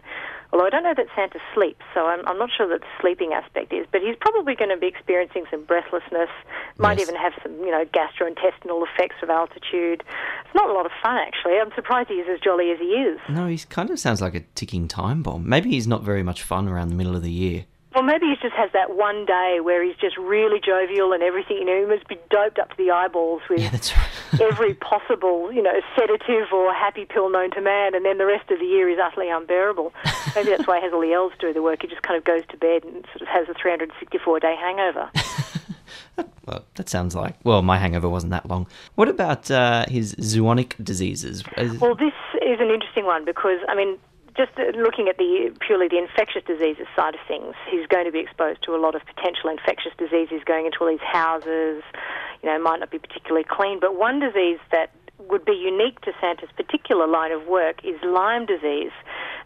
Although 0.52 0.66
I 0.66 0.70
don't 0.70 0.82
know 0.82 0.94
that 0.96 1.06
Santa 1.14 1.38
sleeps, 1.54 1.84
so 1.94 2.06
I'm, 2.06 2.26
I'm 2.26 2.36
not 2.36 2.50
sure 2.56 2.66
that 2.68 2.80
the 2.80 2.86
sleeping 3.00 3.32
aspect 3.32 3.72
is. 3.72 3.86
But 3.92 4.00
he's 4.00 4.16
probably 4.20 4.56
going 4.56 4.70
to 4.70 4.76
be 4.76 4.88
experiencing 4.88 5.44
some 5.48 5.62
breathlessness. 5.64 6.28
Might 6.76 6.98
Yes. 6.98 7.08
even 7.08 7.14
have 7.20 7.32
some, 7.40 7.52
you 7.60 7.70
know, 7.70 7.84
gastrointestinal 7.84 8.84
effects 8.84 9.14
of 9.22 9.30
altitude. 9.30 10.02
It's 10.44 10.54
not 10.54 10.68
a 10.68 10.72
lot 10.72 10.86
of 10.86 10.92
fun, 11.00 11.18
actually. 11.18 11.52
I'm 11.60 11.70
surprised 11.76 12.08
he's 12.08 12.26
as 12.28 12.40
jolly 12.40 12.72
as 12.72 12.80
he 12.80 12.86
is. 12.86 13.20
No, 13.28 13.46
he 13.46 13.58
kind 13.58 13.90
of 13.90 14.00
sounds 14.00 14.20
like 14.20 14.34
a 14.34 14.40
ticking 14.56 14.88
time 14.88 15.22
bomb. 15.22 15.48
Maybe 15.48 15.70
he's 15.70 15.86
not 15.86 16.02
very 16.02 16.24
much 16.24 16.42
fun 16.42 16.66
around 16.68 16.88
the 16.88 16.96
middle 16.96 17.14
of 17.14 17.22
the 17.22 17.30
year. 17.30 17.66
Well, 17.94 18.04
maybe 18.04 18.26
he 18.26 18.36
just 18.40 18.54
has 18.54 18.70
that 18.72 18.96
one 18.96 19.26
day 19.26 19.58
where 19.60 19.82
he's 19.84 19.96
just 19.96 20.16
really 20.16 20.60
jovial 20.64 21.12
and 21.12 21.22
everything. 21.24 21.56
You 21.58 21.64
know, 21.64 21.80
he 21.80 21.86
must 21.86 22.06
be 22.06 22.18
doped 22.30 22.58
up 22.60 22.70
to 22.70 22.76
the 22.76 22.90
eyeballs 22.92 23.42
with 23.50 23.60
Yeah, 23.60 23.70
right. 23.72 24.40
every 24.52 24.74
possible, 24.92 25.50
you 25.52 25.60
know, 25.62 25.80
sedative 25.98 26.52
or 26.52 26.72
happy 26.72 27.04
pill 27.04 27.30
known 27.30 27.50
to 27.52 27.60
man, 27.60 27.94
and 27.96 28.04
then 28.04 28.18
the 28.18 28.26
rest 28.26 28.48
of 28.50 28.60
the 28.60 28.64
year 28.64 28.88
is 28.88 28.98
utterly 29.02 29.28
unbearable. 29.28 29.92
Maybe 30.36 30.50
that's 30.50 30.68
why 30.68 30.78
he 30.78 30.84
has 30.84 30.92
all 30.92 31.00
the 31.00 31.12
elves 31.12 31.34
do 31.40 31.52
the 31.52 31.62
work. 31.62 31.82
He 31.82 31.88
just 31.88 32.02
kind 32.02 32.16
of 32.16 32.24
goes 32.24 32.42
to 32.50 32.56
bed 32.56 32.84
and 32.84 33.04
sort 33.06 33.22
of 33.22 33.28
has 33.28 33.48
a 33.48 33.54
364 33.54 34.40
day 34.40 34.54
hangover. 34.58 35.10
Well, 36.46 36.64
that 36.74 36.88
sounds 36.88 37.14
like. 37.14 37.36
Well, 37.44 37.62
my 37.62 37.78
hangover 37.78 38.08
wasn't 38.08 38.30
that 38.32 38.46
long. 38.48 38.66
What 38.96 39.08
about 39.08 39.50
uh, 39.50 39.84
his 39.88 40.14
zoonotic 40.16 40.82
diseases? 40.82 41.44
Well, 41.56 41.94
this 41.94 42.12
is 42.42 42.58
an 42.60 42.70
interesting 42.70 43.04
one 43.04 43.24
because, 43.24 43.58
I 43.68 43.74
mean, 43.76 43.98
just 44.40 44.56
uh, 44.56 44.72
looking 44.80 45.08
at 45.08 45.18
the 45.18 45.52
purely 45.60 45.88
the 45.88 45.98
infectious 45.98 46.42
diseases 46.46 46.88
side 46.96 47.14
of 47.14 47.20
things, 47.28 47.52
he's 47.68 47.86
going 47.86 48.06
to 48.06 48.12
be 48.12 48.20
exposed 48.20 48.62
to 48.64 48.72
a 48.72 48.80
lot 48.80 48.94
of 48.94 49.02
potential 49.04 49.50
infectious 49.52 49.92
diseases 49.98 50.40
going 50.46 50.64
into 50.64 50.78
all 50.80 50.88
these 50.88 51.04
houses. 51.04 51.84
You 52.42 52.48
know, 52.48 52.56
might 52.58 52.80
not 52.80 52.90
be 52.90 52.98
particularly 52.98 53.44
clean, 53.44 53.80
but 53.80 53.96
one 53.96 54.18
disease 54.18 54.58
that 54.72 54.90
would 55.28 55.44
be 55.44 55.52
unique 55.52 56.00
to 56.00 56.12
Santa's 56.20 56.48
particular 56.56 57.06
line 57.06 57.32
of 57.32 57.46
work 57.46 57.84
is 57.84 58.00
Lyme 58.02 58.46
disease, 58.46 58.96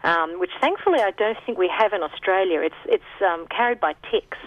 um, 0.03 0.39
which 0.39 0.51
thankfully 0.61 0.99
I 1.01 1.11
don't 1.11 1.37
think 1.45 1.57
we 1.57 1.67
have 1.67 1.91
in 1.91 2.01
Australia. 2.01 2.61
It's 2.61 2.81
it's 2.85 3.13
um, 3.19 3.47
carried 3.51 3.81
by 3.81 3.93
ticks, 4.09 4.39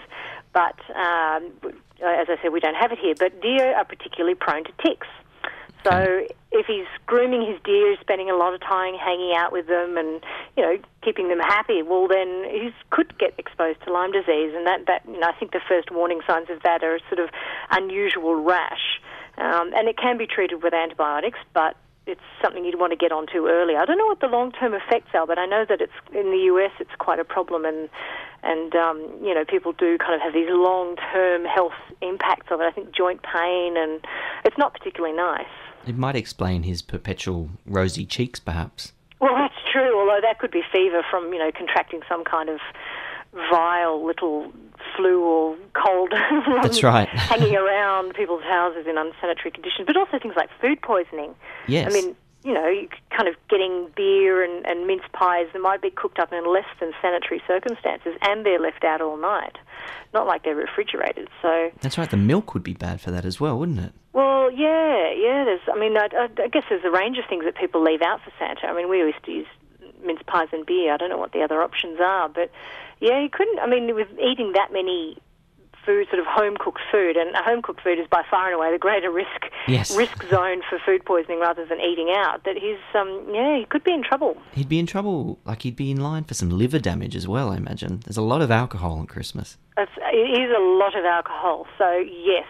but 0.51 0.79
um, 0.97 1.53
as 2.01 2.25
I 2.25 2.37
said, 2.41 2.51
we 2.51 2.59
don't 2.59 2.75
have 2.75 2.91
it 2.91 2.97
here. 2.97 3.13
But 3.13 3.39
deer 3.41 3.75
are 3.75 3.85
particularly 3.85 4.35
prone 4.35 4.63
to 4.63 4.73
ticks. 4.83 5.07
So 5.83 6.27
if 6.51 6.65
he's 6.65 6.87
grooming 7.05 7.45
his 7.45 7.59
deer, 7.63 7.95
spending 8.01 8.29
a 8.29 8.35
lot 8.35 8.53
of 8.53 8.61
time 8.61 8.95
hanging 8.95 9.33
out 9.35 9.51
with 9.51 9.67
them, 9.67 9.97
and 9.97 10.21
you 10.57 10.63
know 10.63 10.77
keeping 11.03 11.29
them 11.29 11.39
happy, 11.39 11.81
well 11.81 12.07
then 12.07 12.43
he 12.49 12.71
could 12.89 13.17
get 13.17 13.33
exposed 13.37 13.81
to 13.85 13.93
Lyme 13.93 14.11
disease, 14.11 14.53
and 14.55 14.67
that 14.67 14.85
that 14.87 15.03
you 15.05 15.19
know, 15.19 15.27
I 15.27 15.33
think 15.39 15.51
the 15.51 15.61
first 15.67 15.91
warning 15.91 16.21
signs 16.27 16.49
of 16.49 16.61
that 16.63 16.83
are 16.83 16.99
sort 17.07 17.19
of 17.19 17.29
unusual 17.71 18.35
rash, 18.35 18.99
um, 19.37 19.71
and 19.73 19.87
it 19.87 19.97
can 19.97 20.17
be 20.17 20.27
treated 20.27 20.63
with 20.63 20.73
antibiotics, 20.73 21.39
but 21.53 21.75
it's 22.05 22.21
something 22.41 22.65
you'd 22.65 22.79
want 22.79 22.91
to 22.91 22.97
get 22.97 23.11
onto 23.11 23.47
early. 23.47 23.75
I 23.75 23.85
don't 23.85 23.97
know 23.97 24.07
what 24.07 24.19
the 24.19 24.27
long-term 24.27 24.73
effects 24.73 25.11
are, 25.13 25.27
but 25.27 25.37
I 25.37 25.45
know 25.45 25.65
that 25.69 25.79
it's 25.79 25.93
in 26.11 26.31
the 26.31 26.49
US 26.53 26.71
it's 26.79 26.95
quite 26.97 27.19
a 27.19 27.25
problem, 27.25 27.63
and 27.63 27.89
and 28.43 28.75
um, 28.75 28.97
you 29.23 29.33
know 29.33 29.45
people 29.45 29.71
do 29.71 29.97
kind 29.97 30.15
of 30.15 30.21
have 30.21 30.33
these 30.33 30.49
long-term 30.49 31.45
health 31.45 31.77
impacts 32.01 32.47
of 32.51 32.59
it. 32.59 32.63
I 32.63 32.71
think 32.71 32.93
joint 32.93 33.21
pain, 33.23 33.77
and 33.77 34.03
it's 34.43 34.57
not 34.57 34.73
particularly 34.73 35.15
nice. 35.15 35.45
It 35.87 35.97
might 35.97 36.15
explain 36.15 36.63
his 36.63 36.81
perpetual 36.81 37.49
rosy 37.65 38.05
cheeks, 38.05 38.39
perhaps. 38.39 38.93
Well, 39.19 39.35
that's 39.35 39.55
true. 39.71 39.99
Although 39.99 40.21
that 40.21 40.39
could 40.39 40.51
be 40.51 40.63
fever 40.71 41.03
from 41.09 41.33
you 41.33 41.39
know 41.39 41.51
contracting 41.51 42.01
some 42.07 42.23
kind 42.23 42.49
of 42.49 42.59
vile 43.51 44.05
little 44.05 44.51
flu 44.95 45.23
or 45.23 45.55
cold. 45.73 46.13
That's 46.63 46.83
right. 46.83 47.07
hanging 47.09 47.55
around 47.63 48.13
people's 48.15 48.43
houses 48.43 48.87
in 48.87 48.97
unsanitary 48.97 49.51
conditions, 49.51 49.85
but 49.85 49.95
also 49.95 50.17
things 50.19 50.35
like 50.35 50.49
food 50.59 50.81
poisoning. 50.81 51.35
Yes. 51.67 51.91
I 51.91 51.93
mean, 51.93 52.15
you 52.49 52.55
know, 52.55 52.87
kind 53.15 53.29
of 53.29 53.35
getting 53.47 53.89
beer 53.95 54.43
and, 54.43 54.65
and 54.65 54.87
mince 54.87 55.03
pies 55.13 55.45
that 55.53 55.59
might 55.59 55.83
be 55.83 55.91
cooked 55.91 56.17
up 56.17 56.33
in 56.33 56.51
less 56.51 56.65
than 56.79 56.93
sanitary 56.99 57.43
circumstances, 57.45 58.17
and 58.23 58.43
they're 58.43 58.59
left 58.59 58.83
out 58.83 59.01
all 59.01 59.17
night. 59.17 59.55
Not 60.15 60.25
like 60.25 60.43
they're 60.43 60.55
refrigerated. 60.55 61.27
So, 61.43 61.69
That's 61.81 61.99
right. 61.99 62.09
The 62.09 62.17
milk 62.17 62.55
would 62.55 62.63
be 62.63 62.73
bad 62.73 62.99
for 63.01 63.11
that 63.11 63.23
as 63.23 63.39
well, 63.39 63.59
wouldn't 63.59 63.79
it? 63.79 63.93
well, 64.13 64.51
yeah, 64.51 65.11
yeah. 65.13 65.45
There's, 65.45 65.61
I 65.71 65.77
mean, 65.77 65.95
I, 65.95 66.07
I, 66.11 66.27
I 66.43 66.47
guess 66.47 66.63
there's 66.69 66.83
a 66.83 66.89
range 66.89 67.19
of 67.19 67.25
things 67.29 67.45
that 67.45 67.55
people 67.55 67.83
leave 67.83 68.01
out 68.01 68.21
for 68.23 68.31
Santa. 68.39 68.65
I 68.65 68.75
mean, 68.75 68.89
we 68.89 68.97
used 68.97 69.23
to 69.25 69.31
use 69.31 69.47
mince 70.03 70.21
pies 70.25 70.47
and 70.51 70.65
beer. 70.65 70.91
I 70.91 70.97
don't 70.97 71.09
know 71.09 71.19
what 71.19 71.33
the 71.33 71.41
other 71.41 71.61
options 71.61 71.99
are, 72.01 72.27
but 72.29 72.49
yeah, 72.99 73.21
you 73.21 73.29
couldn't. 73.29 73.59
I 73.59 73.67
mean, 73.67 73.93
with 73.93 74.07
eating 74.19 74.53
that 74.53 74.73
many 74.73 75.19
food, 75.85 76.07
sort 76.09 76.19
of 76.19 76.25
home 76.27 76.55
cooked 76.57 76.81
food, 76.91 77.15
and 77.17 77.35
home 77.35 77.61
cooked 77.61 77.81
food 77.81 77.99
is 77.99 78.07
by 78.07 78.23
far 78.29 78.47
and 78.47 78.55
away 78.55 78.71
the 78.71 78.77
greater 78.77 79.11
risk 79.11 79.45
Yes. 79.67 79.95
risk 79.95 80.23
zone 80.29 80.61
for 80.69 80.79
food 80.85 81.05
poisoning 81.05 81.39
rather 81.39 81.65
than 81.65 81.79
eating 81.79 82.09
out. 82.15 82.43
That 82.45 82.57
he's, 82.57 82.77
um, 82.93 83.25
yeah, 83.33 83.57
he 83.57 83.65
could 83.65 83.83
be 83.83 83.93
in 83.93 84.03
trouble. 84.03 84.37
He'd 84.53 84.69
be 84.69 84.79
in 84.79 84.85
trouble. 84.85 85.39
Like 85.45 85.61
he'd 85.63 85.75
be 85.75 85.91
in 85.91 86.01
line 86.01 86.23
for 86.23 86.33
some 86.33 86.49
liver 86.49 86.79
damage 86.79 87.15
as 87.15 87.27
well. 87.27 87.51
I 87.51 87.57
imagine. 87.57 88.01
There's 88.05 88.17
a 88.17 88.21
lot 88.21 88.41
of 88.41 88.51
alcohol 88.51 88.93
on 88.99 89.07
Christmas. 89.07 89.57
It's, 89.77 89.91
it 89.97 90.41
is 90.41 90.51
a 90.55 90.59
lot 90.61 90.95
of 90.97 91.05
alcohol. 91.05 91.67
So 91.77 91.97
yes, 91.97 92.47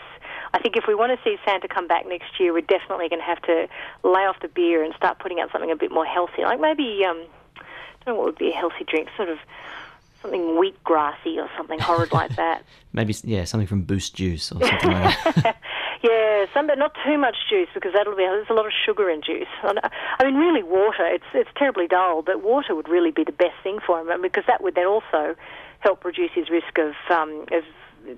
I 0.54 0.60
think 0.60 0.76
if 0.76 0.86
we 0.88 0.96
want 0.96 1.12
to 1.18 1.24
see 1.24 1.38
Santa 1.46 1.68
come 1.68 1.88
back 1.88 2.08
next 2.08 2.40
year, 2.40 2.52
we're 2.54 2.62
definitely 2.62 3.08
going 3.10 3.20
to 3.22 3.26
have 3.26 3.42
to 3.44 3.68
lay 4.04 4.22
off 4.26 4.38
the 4.42 4.48
beer 4.48 4.84
and 4.84 4.94
start 4.96 5.20
putting 5.20 5.40
out 5.40 5.52
something 5.52 5.70
a 5.72 5.76
bit 5.76 5.92
more 5.92 6.06
healthy, 6.06 6.42
like 6.44 6.60
maybe 6.60 7.04
um, 7.08 7.24
I 7.58 8.06
don't 8.06 8.08
know 8.08 8.16
what 8.16 8.26
would 8.26 8.38
be 8.40 8.50
a 8.50 8.56
healthy 8.56 8.84
drink, 8.88 9.10
sort 9.16 9.30
of 9.30 9.38
something 10.22 10.58
wheat 10.60 10.82
grassy 10.84 11.40
or 11.40 11.50
something 11.58 11.80
horrid 11.80 12.12
like 12.12 12.36
that. 12.36 12.64
Maybe 12.94 13.16
yeah, 13.24 13.44
something 13.46 13.68
from 13.68 13.84
Boost 13.84 14.16
Juice 14.16 14.52
or 14.52 14.60
something 14.66 14.92
like 14.92 15.24
that. 15.36 15.58
Yeah, 16.02 16.46
some, 16.54 16.68
but 16.68 16.78
not 16.78 16.96
too 17.06 17.18
much 17.18 17.36
juice 17.50 17.68
because 17.74 17.92
that'll 17.94 18.16
be 18.16 18.24
there's 18.24 18.50
a 18.50 18.54
lot 18.54 18.66
of 18.66 18.72
sugar 18.86 19.10
in 19.10 19.22
juice. 19.22 19.50
Uh, 19.62 19.74
I 20.18 20.24
mean, 20.24 20.36
really, 20.36 20.64
water. 20.64 21.06
It's 21.06 21.26
it's 21.34 21.50
terribly 21.58 21.88
dull, 21.88 22.22
but 22.22 22.42
water 22.42 22.74
would 22.74 22.88
really 22.88 23.12
be 23.12 23.26
the 23.26 23.34
best 23.34 23.56
thing 23.64 23.80
for 23.86 24.00
him 24.00 24.22
because 24.22 24.46
that 24.48 24.64
would 24.64 24.76
then 24.76 24.86
also 24.88 25.36
help 25.80 26.06
reduce 26.06 26.32
his 26.34 26.50
risk 26.50 26.78
of 26.78 26.94
um, 27.10 27.46
of 27.52 27.66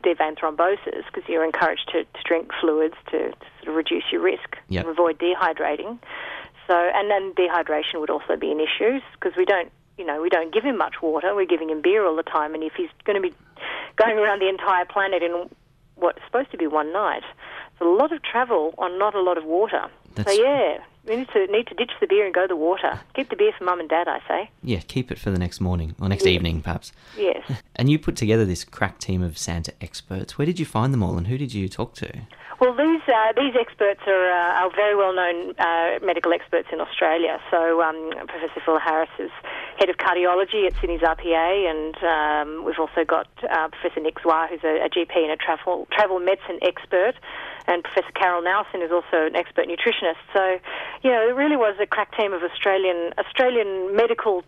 deep 0.04 0.20
vein 0.20 0.36
thrombosis 0.36 1.06
because 1.08 1.28
you're 1.28 1.44
encouraged 1.44 1.90
to, 1.92 2.04
to 2.04 2.20
drink 2.24 2.52
fluids 2.62 2.94
to, 3.10 3.18
to 3.32 3.46
sort 3.64 3.70
of 3.70 3.76
reduce 3.76 4.04
your 4.12 4.22
risk 4.22 4.58
Yep. 4.70 4.86
and 4.86 4.92
avoid 4.92 5.18
dehydrating. 5.18 5.98
So, 6.68 6.76
and 6.76 7.10
then 7.10 7.34
dehydration 7.34 8.00
would 8.00 8.12
also 8.12 8.36
be 8.38 8.52
an 8.52 8.60
issue 8.60 9.00
because 9.14 9.36
we 9.36 9.44
don't, 9.46 9.72
you 10.02 10.08
know, 10.08 10.20
we 10.20 10.30
don't 10.30 10.52
give 10.52 10.64
him 10.64 10.78
much 10.78 10.96
water. 11.04 11.36
We're 11.36 11.46
giving 11.46 11.70
him 11.70 11.82
beer 11.82 12.06
all 12.08 12.16
the 12.16 12.24
time, 12.24 12.56
and 12.56 12.64
if 12.64 12.74
he's 12.74 12.90
going 13.06 13.22
to 13.22 13.30
be 13.30 13.36
going 13.96 14.18
around 14.18 14.40
the 14.42 14.50
entire 14.50 14.86
planet 14.86 15.22
in 15.22 15.48
what's 15.96 16.20
supposed 16.26 16.50
to 16.52 16.58
be 16.58 16.66
one 16.66 16.92
night, 16.92 17.22
it's 17.72 17.82
a 17.82 17.86
lot 17.86 18.12
of 18.12 18.24
travel 18.24 18.74
on 18.80 18.98
not 18.98 19.14
a 19.14 19.22
lot 19.22 19.38
of 19.38 19.44
water. 19.46 19.84
That's- 20.16 20.36
So 20.36 20.42
yeah, 20.44 20.80
we 21.08 21.18
need 21.18 21.30
to 21.30 21.46
need 21.48 21.68
to 21.68 21.76
ditch 21.76 21.92
the 22.02 22.08
beer 22.08 22.26
and 22.26 22.34
go 22.34 22.48
the 22.48 22.56
water. 22.56 23.00
Keep 23.16 23.30
the 23.30 23.36
beer 23.36 23.52
for 23.58 23.64
mum 23.64 23.80
and 23.80 23.88
dad, 23.90 24.08
I 24.08 24.20
say. 24.28 24.50
yeah, 24.64 24.80
keep 24.88 25.12
it 25.12 25.20
for 25.20 25.30
the 25.32 25.40
next 25.40 25.62
morning 25.62 25.96
or 26.02 26.10
next 26.10 26.26
evening, 26.26 26.62
perhaps. 26.62 26.92
Yes. 27.18 27.44
And 27.76 27.90
you 27.90 27.98
put 27.98 28.16
together 28.16 28.46
this 28.46 28.64
crack 28.64 28.98
team 29.00 29.22
of 29.24 29.38
Santa 29.38 29.74
experts. 29.82 30.38
Where 30.38 30.46
did 30.46 30.60
you 30.60 30.66
find 30.66 30.94
them 30.94 31.02
all, 31.04 31.18
and 31.18 31.28
who 31.28 31.38
did 31.38 31.54
you 31.54 31.68
talk 31.70 31.94
to? 31.96 32.12
Well, 32.62 32.78
these 32.78 33.02
uh, 33.10 33.34
these 33.36 33.56
experts 33.60 34.02
are, 34.06 34.30
uh, 34.30 34.62
are 34.62 34.70
very 34.76 34.96
well 34.96 35.16
known 35.16 35.56
uh, 35.58 35.98
medical 36.06 36.32
experts 36.32 36.68
in 36.72 36.80
Australia. 36.80 37.42
So 37.50 37.82
um, 37.82 38.12
Professor 38.28 38.62
Phil 38.64 38.78
Harris 38.78 39.10
is 39.18 39.32
head 39.80 39.90
of 39.90 39.98
cardiology 39.98 40.68
at 40.68 40.74
Sydney's 40.80 41.02
RPA, 41.02 41.66
and 41.66 41.98
um, 42.06 42.64
we've 42.64 42.78
also 42.78 43.04
got 43.04 43.26
uh, 43.50 43.70
Professor 43.70 44.00
Nick 44.00 44.22
Zwar, 44.22 44.48
who's 44.48 44.64
a, 44.64 44.86
a 44.86 44.90
GP 44.90 45.10
and 45.26 45.32
a 45.32 45.38
travel 45.38 45.88
travel 45.92 46.20
medicine 46.20 46.60
expert. 46.62 47.16
And 47.66 47.84
Professor 47.84 48.12
Carol 48.14 48.44
Nelson 48.44 48.84
is 48.84 48.92
also 48.92 49.26
an 49.26 49.36
expert 49.36 49.66
nutritionist. 49.66 50.22
So, 50.32 50.60
you 51.02 51.10
know, 51.10 51.28
it 51.28 51.34
really 51.34 51.58
was 51.58 51.76
a 51.82 51.88
crack 51.88 52.16
team 52.16 52.32
of 52.32 52.44
Australian 52.44 53.12
Australian 53.18 53.96
medical 53.96 54.44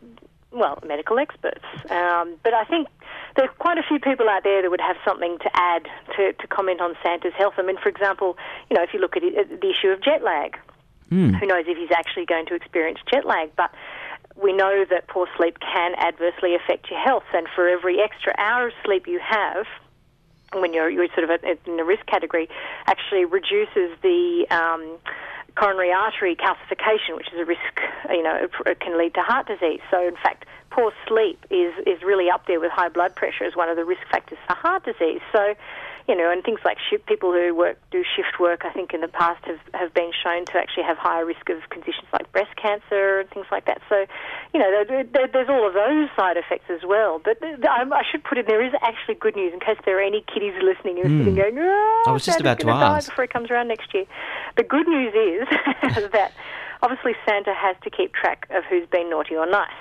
well, 0.53 0.79
medical 0.86 1.19
experts. 1.19 1.63
Um, 1.89 2.36
but 2.43 2.53
I 2.53 2.63
think 2.65 2.88
there 3.36 3.45
are 3.45 3.53
quite 3.60 3.77
a 3.77 3.83
few 3.83 4.00
people 4.00 4.29
out 4.29 4.43
there 4.43 4.62
that 4.62 4.69
would 4.69 4.81
have 4.81 4.98
something 5.05 5.38
to 5.39 5.50
add 5.53 5.88
to, 6.15 6.33
to 6.33 6.48
comment 6.48 6.81
on 6.81 6.95
Santa's 7.03 7.33
health. 7.38 7.55
I 7.57 7.63
mean, 7.63 7.77
for 7.81 7.89
example, 7.89 8.38
you 8.69 8.77
know, 8.77 8.83
if 8.83 8.93
you 8.93 9.00
look 9.00 9.17
at, 9.17 9.24
it, 9.24 9.36
at 9.36 9.62
the 9.62 9.69
issue 9.69 9.89
of 9.89 10.01
jet 10.01 10.24
lag, 10.24 10.57
who 11.39 11.45
knows 11.45 11.65
if 11.67 11.77
he's 11.77 11.91
actually 11.91 12.25
going 12.25 12.45
to 12.48 12.55
experience 12.55 13.00
jet 13.12 13.25
lag? 13.25 13.51
But 13.55 13.72
we 14.41 14.53
know 14.53 14.86
that 14.89 15.07
poor 15.07 15.27
sleep 15.38 15.60
can 15.60 15.93
adversely 15.95 16.55
affect 16.55 16.89
your 16.89 17.00
health, 17.00 17.25
and 17.33 17.48
for 17.55 17.67
every 17.67 18.01
extra 18.01 18.33
hour 18.38 18.67
of 18.67 18.74
sleep 18.83 19.07
you 19.07 19.19
have, 19.19 19.65
when 20.53 20.74
you're, 20.74 20.89
you're 20.89 21.07
sort 21.15 21.29
of 21.29 21.43
in 21.43 21.77
the 21.77 21.83
risk 21.83 22.05
category, 22.05 22.50
actually 22.88 23.25
reduces 23.25 23.89
the 24.01 24.45
um, 24.50 24.98
coronary 25.55 25.91
artery 25.91 26.36
calcification, 26.36 27.15
which 27.15 27.27
is 27.33 27.39
a 27.39 27.45
risk, 27.45 27.79
you 28.10 28.24
know, 28.24 28.48
it, 28.65 28.79
can 28.79 28.98
lead 28.98 29.13
to 29.15 29.22
heart 29.22 29.48
disease. 29.48 29.81
So, 29.91 30.07
in 30.07 30.15
fact, 30.15 30.45
poor 30.72 30.91
sleep 31.07 31.45
is, 31.50 31.74
is 31.86 32.01
really 32.03 32.29
up 32.29 32.48
there 32.48 32.60
with 32.60 32.72
high 32.72 32.89
blood 32.89 33.15
pressure 33.15 33.43
as 33.43 33.55
one 33.55 33.69
of 33.69 33.75
the 33.75 33.86
risk 33.86 34.01
factors 34.12 34.39
for 34.48 34.55
heart 34.55 34.83
disease. 34.86 35.22
So, 35.31 35.55
you 36.07 36.15
know, 36.15 36.29
and 36.31 36.43
things 36.43 36.60
like 36.65 36.77
shift, 36.89 37.05
people 37.05 37.31
who 37.31 37.55
work 37.55 37.79
do 37.91 38.03
shift 38.03 38.39
work, 38.39 38.65
I 38.65 38.74
think 38.74 38.93
in 38.93 39.01
the 39.01 39.07
past 39.07 39.43
have, 39.45 39.60
have 39.74 39.93
been 39.93 40.12
shown 40.12 40.45
to 40.48 40.57
actually 40.57 40.83
have 40.83 40.98
higher 40.98 41.25
risk 41.25 41.50
of 41.50 41.57
conditions 41.69 42.07
like 42.12 42.29
breast 42.31 42.55
cancer 42.57 43.19
and 43.19 43.29
things 43.29 43.45
like 43.51 43.65
that. 43.65 43.81
So, 43.88 44.05
you 44.53 44.60
know, 44.60 44.83
there, 44.88 45.03
there, 45.03 45.27
there's 45.27 45.50
all 45.50 45.65
of 45.65 45.74
those 45.74 46.10
side 46.15 46.36
effects 46.36 46.69
as 46.69 46.81
well. 46.86 47.22
But 47.24 47.38
I, 47.41 47.86
I 47.89 48.03
should 48.12 48.24
put 48.24 48.38
in 48.38 48.45
there 48.45 48.63
is 48.63 48.74
actually 48.81 49.15
good 49.15 49.36
news 49.36 49.53
in 49.53 49.60
case 49.60 49.77
there 49.86 49.98
are 49.98 50.03
any 50.03 50.25
kiddies 50.33 50.53
listening 50.62 50.98
who 50.98 51.03
are 51.03 51.17
sitting 51.19 51.36
hmm. 51.36 51.41
going, 51.41 51.60
oh, 51.60 52.03
I 52.07 52.12
was 52.12 52.25
just 52.25 52.41
about 52.41 52.60
to 52.60 52.69
ask. 52.69 53.10
before 53.10 53.24
he 53.24 53.29
comes 53.29 53.50
around 53.50 53.69
next 53.69 53.93
year. 53.93 54.05
The 54.57 54.63
good 54.63 54.88
news 54.88 55.13
is 55.13 55.48
that 56.12 56.33
obviously 56.81 57.15
Santa 57.25 57.53
has 57.53 57.77
to 57.83 57.89
keep 57.89 58.13
track 58.13 58.48
of 58.50 58.65
who's 58.65 58.88
been 58.88 59.10
naughty 59.10 59.36
or 59.36 59.45
nice. 59.45 59.72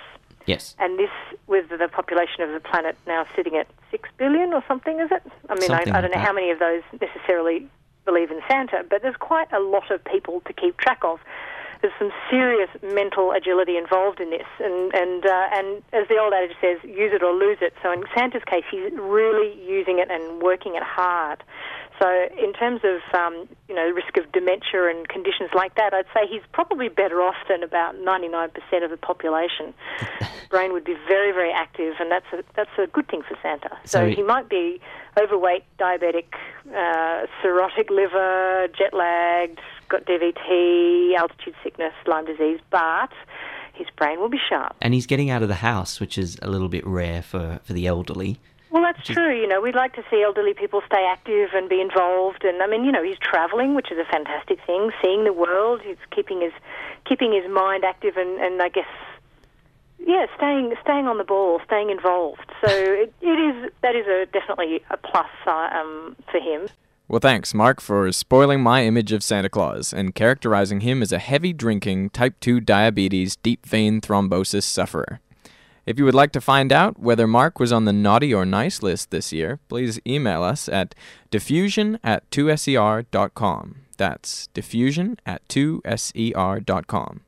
Yes. 0.47 0.75
And 0.79 0.99
this, 0.99 1.11
with 1.47 1.69
the 1.69 1.88
population 1.88 2.43
of 2.43 2.52
the 2.52 2.61
planet 2.61 2.97
now 3.07 3.26
sitting 3.35 3.57
at 3.57 3.67
six 3.92 4.08
billion 4.18 4.52
or 4.52 4.64
something, 4.66 4.99
is 4.99 5.11
it? 5.12 5.22
I 5.49 5.54
mean, 5.54 5.70
I, 5.70 5.82
I 5.82 6.00
don't 6.00 6.11
like 6.11 6.14
know 6.14 6.18
how 6.18 6.32
many 6.32 6.50
of 6.50 6.58
those 6.58 6.82
necessarily 7.00 7.68
believe 8.04 8.32
in 8.32 8.40
Santa, 8.50 8.84
but 8.90 9.02
there's 9.02 9.16
quite 9.16 9.52
a 9.52 9.61
lot 9.61 9.92
of 9.92 10.04
people 10.04 10.42
to 10.46 10.52
keep 10.52 10.76
track 10.78 11.00
of. 11.04 11.20
There's 11.80 11.94
some 11.99 12.12
serious 12.30 12.70
mental 12.82 13.32
agility 13.32 13.76
involved 13.76 14.20
in 14.20 14.30
this, 14.30 14.46
and 14.58 14.94
and 14.94 15.26
uh, 15.26 15.49
and 15.52 15.82
as 15.92 16.08
the 16.08 16.16
old 16.18 16.32
adage 16.32 16.56
says, 16.61 16.78
use 16.84 17.12
it 17.12 17.22
or 17.22 17.32
lose 17.34 17.58
it. 17.61 17.75
So 17.82 17.92
in 17.92 18.04
Santa's 18.14 18.42
case, 18.44 18.64
he's 18.70 18.92
really 18.94 19.61
using 19.62 19.99
it 19.99 20.11
and 20.11 20.40
working 20.40 20.75
it 20.75 20.82
hard. 20.82 21.42
So 22.02 22.26
in 22.37 22.52
terms 22.52 22.80
of 22.82 22.99
um, 23.14 23.49
you 23.68 23.75
know 23.76 23.88
risk 23.90 24.16
of 24.16 24.30
dementia 24.32 24.88
and 24.90 25.09
conditions 25.09 25.50
like 25.54 25.76
that, 25.76 25.94
I'd 25.94 26.06
say 26.12 26.26
he's 26.28 26.42
probably 26.52 26.88
better 26.88 27.23
off 27.23 27.37
than 27.49 27.62
about 27.62 27.94
99% 27.94 28.50
of 28.82 28.90
the 28.90 28.97
population. 28.97 29.73
Brain 30.50 30.73
would 30.73 30.85
be 30.85 30.97
very 31.06 31.30
very 31.30 31.52
active, 31.52 31.94
and 32.00 32.11
that's 32.11 32.26
a 32.32 32.42
that's 32.56 32.76
a 32.76 32.88
good 32.88 33.06
thing 33.09 33.23
for 33.23 33.37
Santa. 33.40 33.71
So, 33.85 34.00
So 34.00 34.09
he, 34.09 34.14
he- 34.16 34.23
might 34.23 34.49
be 34.49 34.80
overweight, 35.21 35.62
diabetic, 35.78 36.26
uh, 36.71 37.26
cirrhotic 37.40 37.88
liver, 37.90 38.66
jet 38.76 38.92
lagged, 38.94 39.61
got 39.88 40.04
DVT, 40.04 41.14
altitude 41.14 41.54
sickness, 41.62 41.92
Lyme 42.06 42.25
disease, 42.26 42.59
but 42.71 43.11
his 43.75 43.87
brain 43.97 44.18
will 44.21 44.28
be 44.28 44.40
sharp. 44.49 44.75
And 44.80 44.92
he's 44.94 45.06
getting 45.06 45.30
out 45.30 45.42
of 45.42 45.49
the 45.49 45.56
house, 45.56 46.00
which 46.00 46.18
is 46.18 46.38
a 46.42 46.49
little 46.49 46.68
bit 46.68 46.87
rare 46.87 47.23
for, 47.23 47.61
for 47.62 47.73
the 47.75 47.87
elderly. 47.87 48.38
Well, 48.73 48.83
that's 48.83 49.07
true. 49.07 49.38
You 49.38 49.47
know, 49.47 49.61
we'd 49.61 49.75
like 49.75 49.93
to 49.97 50.02
see 50.11 50.23
elderly 50.23 50.55
people 50.55 50.81
stay 50.87 51.07
active 51.07 51.50
and 51.52 51.69
be 51.69 51.83
involved. 51.83 52.43
And 52.43 52.62
I 52.62 52.67
mean, 52.67 52.85
you 52.85 52.91
know, 52.91 53.02
he's 53.02 53.19
travelling, 53.19 53.75
which 53.75 53.93
is 53.93 53.99
a 53.99 54.11
fantastic 54.11 54.61
thing. 54.67 54.91
Seeing 55.02 55.25
the 55.25 55.33
world, 55.33 55.83
he's 55.85 55.99
keeping 56.11 56.41
his 56.41 56.52
keeping 57.07 57.35
his 57.35 57.49
mind 57.50 57.85
active, 57.85 58.17
and, 58.17 58.41
and 58.41 58.62
I 58.62 58.71
guess, 58.71 58.88
yeah, 59.99 60.25
staying 60.38 60.73
staying 60.83 61.07
on 61.07 61.19
the 61.19 61.25
ball, 61.25 61.61
staying 61.67 61.91
involved. 61.91 62.50
So 62.64 62.71
it, 62.71 63.12
it 63.21 63.26
is 63.26 63.71
that 63.83 63.95
is 63.95 64.07
a 64.07 64.25
definitely 64.33 64.83
a 64.88 64.97
plus 64.97 65.29
uh, 65.47 65.69
um, 65.75 66.17
for 66.31 66.41
him. 66.41 66.69
Well, 67.09 67.21
thanks, 67.21 67.52
Mark, 67.52 67.83
for 67.83 68.11
spoiling 68.11 68.62
my 68.62 68.87
image 68.87 69.12
of 69.12 69.23
Santa 69.23 69.50
Claus 69.50 69.93
and 69.93 70.14
characterizing 70.14 70.81
him 70.81 71.02
as 71.02 71.12
a 71.12 71.19
heavy 71.19 71.52
drinking, 71.52 72.09
type 72.09 72.41
2 72.41 72.61
diabetes, 72.61 73.37
deep 73.37 73.67
vein 73.67 74.00
thrombosis 74.00 74.62
sufferer. 74.62 75.20
If 75.85 75.99
you 75.99 76.05
would 76.05 76.14
like 76.14 76.31
to 76.33 76.40
find 76.40 76.73
out 76.73 77.01
whether 77.01 77.27
Mark 77.27 77.59
was 77.59 77.73
on 77.73 77.87
the 77.87 77.92
naughty 77.92 78.33
or 78.33 78.47
nice 78.47 78.83
list 78.83 79.11
this 79.11 79.33
year, 79.33 79.59
please 79.68 80.01
email 80.07 80.45
us 80.45 80.68
at 80.68 80.95
diffusion 81.31 81.99
at 82.05 82.31
2ser.com. 82.31 83.77
That's 83.97 84.47
diffusion 84.49 85.18
at 85.27 85.47
2ser.com. 85.49 87.21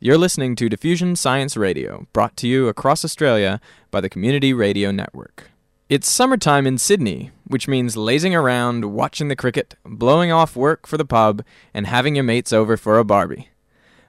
You're 0.00 0.18
listening 0.18 0.56
to 0.56 0.68
Diffusion 0.68 1.14
Science 1.16 1.56
Radio, 1.56 2.06
brought 2.12 2.36
to 2.38 2.48
you 2.48 2.66
across 2.66 3.04
Australia 3.04 3.60
by 3.90 4.00
the 4.00 4.08
Community 4.08 4.52
Radio 4.52 4.90
Network. 4.90 5.50
It's 5.88 6.10
summertime 6.10 6.66
in 6.66 6.78
Sydney, 6.78 7.30
which 7.46 7.68
means 7.68 7.96
lazing 7.96 8.34
around, 8.34 8.86
watching 8.86 9.28
the 9.28 9.36
cricket, 9.36 9.74
blowing 9.84 10.32
off 10.32 10.56
work 10.56 10.86
for 10.86 10.96
the 10.96 11.04
pub, 11.04 11.44
and 11.74 11.86
having 11.86 12.16
your 12.16 12.24
mates 12.24 12.52
over 12.52 12.78
for 12.78 12.98
a 12.98 13.04
barbie. 13.04 13.50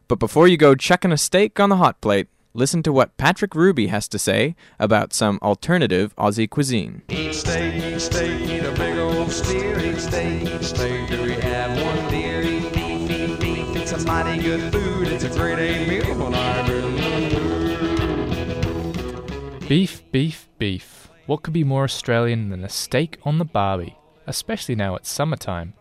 But 0.07 0.19
before 0.19 0.47
you 0.47 0.55
go 0.55 0.73
chucking 0.73 1.11
a 1.11 1.17
steak 1.17 1.59
on 1.59 1.69
the 1.69 1.75
hot 1.75 1.99
plate, 1.99 2.27
listen 2.53 2.83
to 2.83 2.93
what 2.93 3.17
Patrick 3.17 3.55
Ruby 3.55 3.87
has 3.87 4.07
to 4.09 4.19
say 4.19 4.55
about 4.79 5.13
some 5.13 5.39
alternative 5.41 6.15
Aussie 6.15 6.49
cuisine. 6.49 7.01
Eat 7.09 7.33
steak, 7.33 7.83
eat 7.83 7.99
steak, 7.99 8.41
eat 8.41 8.63
a 8.63 8.71
big 8.73 8.97
old 8.97 9.31
steer. 9.31 9.79
Eat 9.79 9.99
steak, 9.99 10.43
eat 10.43 10.63
steak, 10.63 11.09
do 11.09 11.23
we 11.23 11.33
have 11.33 11.71
one 11.81 12.11
deer? 12.11 12.41
Eat 12.41 12.73
beef, 12.73 13.09
eat 13.09 13.39
beef, 13.39 13.75
it's 13.75 13.91
a 13.91 14.05
mighty 14.05 14.41
good 14.41 14.71
food. 14.71 15.07
It's 15.07 15.23
a 15.23 15.29
great 15.29 15.59
A 15.59 15.87
meal 15.87 16.17
when 16.17 16.33
I'm 16.35 16.69
in 16.71 16.81
the 16.81 16.89
mood. 19.59 19.67
Beef, 19.67 20.03
beef, 20.11 20.49
beef. 20.59 21.09
What 21.25 21.41
could 21.41 21.53
be 21.53 21.63
more 21.63 21.85
Australian 21.85 22.49
than 22.49 22.63
a 22.63 22.69
steak 22.69 23.17
on 23.23 23.37
the 23.37 23.45
barbie, 23.45 23.97
especially 24.27 24.75
now 24.75 24.95
it's 24.95 25.09
summertime? 25.09 25.73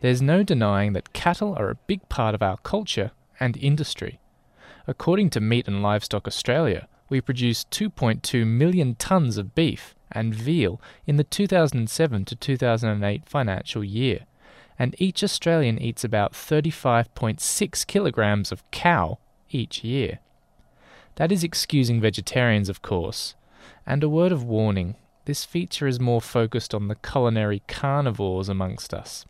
There's 0.00 0.22
no 0.22 0.42
denying 0.42 0.94
that 0.94 1.12
cattle 1.12 1.54
are 1.58 1.68
a 1.68 1.74
big 1.74 2.08
part 2.08 2.34
of 2.34 2.42
our 2.42 2.56
culture 2.58 3.10
and 3.38 3.58
industry. 3.58 4.19
According 4.90 5.30
to 5.30 5.40
Meat 5.40 5.68
and 5.68 5.84
Livestock 5.84 6.26
Australia, 6.26 6.88
we 7.08 7.20
produced 7.20 7.70
2.2 7.70 8.44
million 8.44 8.96
tonnes 8.96 9.38
of 9.38 9.54
beef 9.54 9.94
and 10.10 10.34
veal 10.34 10.80
in 11.06 11.16
the 11.16 11.22
2007 11.22 12.24
to 12.24 12.34
2008 12.34 13.22
financial 13.24 13.84
year, 13.84 14.26
and 14.76 14.96
each 14.98 15.22
Australian 15.22 15.80
eats 15.80 16.02
about 16.02 16.32
35.6 16.32 17.86
kilograms 17.86 18.50
of 18.50 18.68
cow 18.72 19.18
each 19.52 19.84
year. 19.84 20.18
That 21.14 21.30
is 21.30 21.44
excusing 21.44 22.00
vegetarians, 22.00 22.68
of 22.68 22.82
course. 22.82 23.36
And 23.86 24.02
a 24.02 24.08
word 24.08 24.32
of 24.32 24.42
warning 24.42 24.96
this 25.24 25.44
feature 25.44 25.86
is 25.86 26.00
more 26.00 26.20
focused 26.20 26.74
on 26.74 26.88
the 26.88 26.96
culinary 26.96 27.62
carnivores 27.68 28.48
amongst 28.48 28.92
us. 28.92 29.24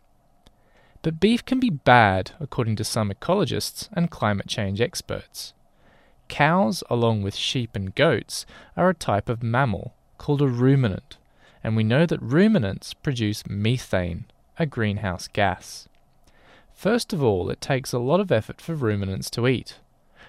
But 1.02 1.20
beef 1.20 1.44
can 1.44 1.60
be 1.60 1.70
bad, 1.70 2.32
according 2.40 2.76
to 2.76 2.84
some 2.84 3.10
ecologists 3.10 3.88
and 3.92 4.10
climate 4.10 4.48
change 4.48 4.80
experts. 4.80 5.54
Cows, 6.28 6.84
along 6.90 7.22
with 7.22 7.34
sheep 7.34 7.74
and 7.74 7.94
goats, 7.94 8.44
are 8.76 8.90
a 8.90 8.94
type 8.94 9.28
of 9.28 9.42
mammal 9.42 9.94
called 10.18 10.42
a 10.42 10.46
ruminant, 10.46 11.16
and 11.64 11.74
we 11.74 11.84
know 11.84 12.06
that 12.06 12.22
ruminants 12.22 12.92
produce 12.94 13.46
methane, 13.48 14.26
a 14.58 14.66
greenhouse 14.66 15.26
gas. 15.26 15.88
First 16.74 17.12
of 17.12 17.22
all, 17.22 17.50
it 17.50 17.60
takes 17.60 17.92
a 17.92 17.98
lot 17.98 18.20
of 18.20 18.30
effort 18.30 18.60
for 18.60 18.74
ruminants 18.74 19.30
to 19.30 19.48
eat. 19.48 19.78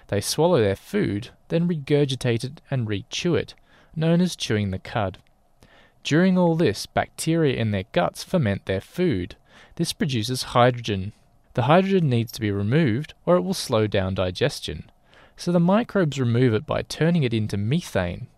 They 0.08 0.20
swallow 0.20 0.60
their 0.60 0.76
food, 0.76 1.28
then 1.48 1.68
regurgitate 1.68 2.44
it 2.44 2.60
and 2.70 2.88
re-chew 2.88 3.34
it, 3.34 3.54
known 3.94 4.20
as 4.20 4.36
chewing 4.36 4.70
the 4.70 4.78
cud. 4.78 5.18
During 6.02 6.36
all 6.36 6.56
this, 6.56 6.86
bacteria 6.86 7.56
in 7.56 7.70
their 7.70 7.84
guts 7.92 8.24
ferment 8.24 8.66
their 8.66 8.80
food. 8.80 9.36
This 9.76 9.92
produces 9.92 10.42
hydrogen. 10.42 11.12
The 11.54 11.62
hydrogen 11.62 12.08
needs 12.08 12.32
to 12.32 12.40
be 12.40 12.50
removed 12.50 13.14
or 13.26 13.36
it 13.36 13.42
will 13.42 13.54
slow 13.54 13.86
down 13.86 14.14
digestion. 14.14 14.90
So 15.36 15.52
the 15.52 15.60
microbes 15.60 16.18
remove 16.18 16.54
it 16.54 16.66
by 16.66 16.82
turning 16.82 17.22
it 17.22 17.34
into 17.34 17.56
methane. 17.56 18.28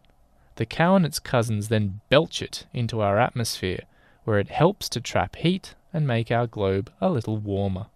The 0.56 0.66
cow 0.66 0.96
and 0.96 1.04
its 1.04 1.18
cousins 1.18 1.68
then 1.68 2.00
belch 2.08 2.40
it 2.40 2.66
into 2.72 3.00
our 3.00 3.18
atmosphere, 3.18 3.80
where 4.24 4.38
it 4.38 4.48
helps 4.48 4.88
to 4.90 5.00
trap 5.00 5.36
heat 5.36 5.74
and 5.92 6.06
make 6.06 6.30
our 6.30 6.46
globe 6.46 6.92
a 7.00 7.10
little 7.10 7.36
warmer. 7.36 7.86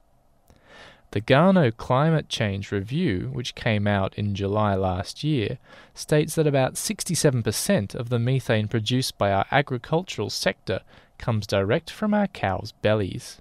The 1.13 1.23
Garnaut 1.23 1.79
Climate 1.79 2.29
Change 2.29 2.71
Review, 2.71 3.31
which 3.33 3.55
came 3.55 3.87
out 3.87 4.13
in 4.19 4.35
July 4.35 4.75
last 4.75 5.25
year, 5.25 5.59
states 5.95 6.35
that 6.35 6.47
about 6.47 6.75
67% 6.75 7.95
of 7.95 8.11
the 8.11 8.19
methane 8.19 8.69
produced 8.69 9.17
by 9.17 9.33
our 9.33 9.47
agricultural 9.51 10.29
sector 10.29 10.81
comes 11.19 11.47
direct 11.47 11.91
from 11.91 12.15
our 12.15 12.27
cows' 12.27 12.73
bellies. 12.83 13.41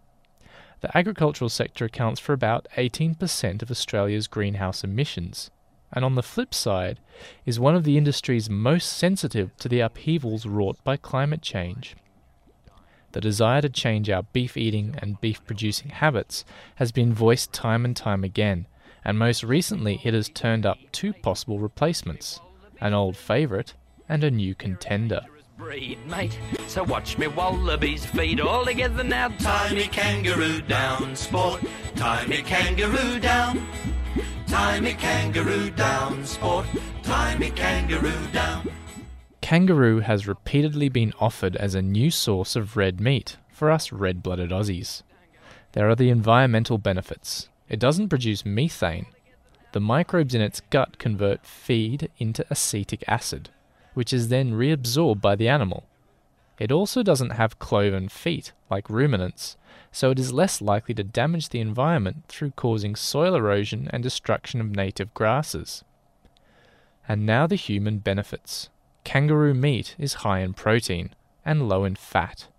The 0.81 0.95
agricultural 0.95 1.49
sector 1.49 1.85
accounts 1.85 2.19
for 2.19 2.33
about 2.33 2.67
18% 2.77 3.61
of 3.61 3.71
Australia's 3.71 4.27
greenhouse 4.27 4.83
emissions, 4.83 5.49
and 5.91 6.03
on 6.03 6.15
the 6.15 6.23
flip 6.23 6.53
side, 6.53 6.99
is 7.45 7.59
one 7.59 7.75
of 7.75 7.83
the 7.83 7.97
industries 7.97 8.49
most 8.49 8.93
sensitive 8.93 9.55
to 9.57 9.69
the 9.69 9.79
upheavals 9.79 10.45
wrought 10.45 10.77
by 10.83 10.97
climate 10.97 11.41
change. 11.41 11.95
The 13.13 13.21
desire 13.21 13.61
to 13.61 13.69
change 13.69 14.09
our 14.09 14.23
beef 14.23 14.57
eating 14.57 14.95
and 14.99 15.19
beef 15.21 15.43
producing 15.45 15.89
habits 15.89 16.45
has 16.75 16.91
been 16.91 17.13
voiced 17.13 17.53
time 17.53 17.85
and 17.85 17.95
time 17.95 18.23
again, 18.23 18.67
and 19.03 19.17
most 19.17 19.43
recently 19.43 20.01
it 20.03 20.13
has 20.13 20.29
turned 20.29 20.65
up 20.65 20.77
two 20.91 21.13
possible 21.13 21.59
replacements 21.59 22.39
an 22.79 22.93
old 22.93 23.17
favourite, 23.17 23.73
and 24.07 24.23
a 24.23 24.31
new 24.31 24.53
contender. 24.53 25.21
Breed, 25.57 25.97
mate. 26.05 26.37
So 26.67 26.83
watch 26.83 27.17
me 27.17 27.27
wallabies 27.27 28.05
feed 28.05 28.39
all 28.39 28.63
together 28.63 29.03
now. 29.03 29.29
Tie 29.39 29.73
me 29.73 29.87
kangaroo 29.87 30.61
down, 30.61 31.15
sport. 31.15 31.61
Tie 31.95 32.25
me 32.27 32.41
kangaroo 32.43 33.19
down. 33.19 33.67
Tie 34.47 34.79
me 34.79 34.93
kangaroo 34.93 35.71
down, 35.71 36.25
sport. 36.25 36.67
Tie 37.03 37.37
me 37.37 37.49
kangaroo 37.49 38.27
down. 38.31 38.69
Kangaroo 39.41 39.99
has 40.01 40.27
repeatedly 40.27 40.89
been 40.89 41.13
offered 41.19 41.55
as 41.55 41.73
a 41.73 41.81
new 41.81 42.11
source 42.11 42.55
of 42.55 42.77
red 42.77 43.01
meat 43.01 43.37
for 43.51 43.71
us 43.71 43.91
red 43.91 44.21
blooded 44.21 44.51
Aussies. 44.51 45.01
There 45.71 45.89
are 45.89 45.95
the 45.95 46.09
environmental 46.09 46.77
benefits. 46.77 47.49
It 47.69 47.79
doesn't 47.79 48.09
produce 48.09 48.45
methane. 48.45 49.07
The 49.71 49.79
microbes 49.79 50.35
in 50.35 50.41
its 50.41 50.61
gut 50.69 50.97
convert 50.97 51.45
feed 51.45 52.09
into 52.17 52.45
acetic 52.49 53.03
acid, 53.07 53.49
which 53.97 54.13
is 54.13 54.27
then 54.27 54.53
reabsorbed 54.53 55.19
by 55.19 55.35
the 55.35 55.49
animal. 55.49 55.83
It 56.59 56.71
also 56.71 57.01
doesn't 57.01 57.31
have 57.31 57.57
cloven 57.57 58.09
feet 58.09 58.51
like 58.69 58.91
ruminants, 58.91 59.57
so 59.91 60.11
it 60.11 60.19
is 60.19 60.31
less 60.31 60.61
likely 60.61 60.93
to 60.93 61.03
damage 61.03 61.49
the 61.49 61.61
environment 61.61 62.25
through 62.27 62.51
causing 62.51 62.95
soil 62.95 63.33
erosion 63.33 63.89
and 63.91 64.03
destruction 64.03 64.61
of 64.61 64.69
native 64.69 65.11
grasses. 65.15 65.83
And 67.07 67.25
now 67.25 67.47
the 67.47 67.55
human 67.55 67.97
benefits. 67.97 68.69
Kangaroo 69.03 69.55
meat 69.55 69.95
is 69.97 70.21
high 70.21 70.41
in 70.41 70.53
protein 70.53 71.15
and 71.43 71.67
low 71.67 71.83
in 71.83 71.95
fat. 71.95 72.49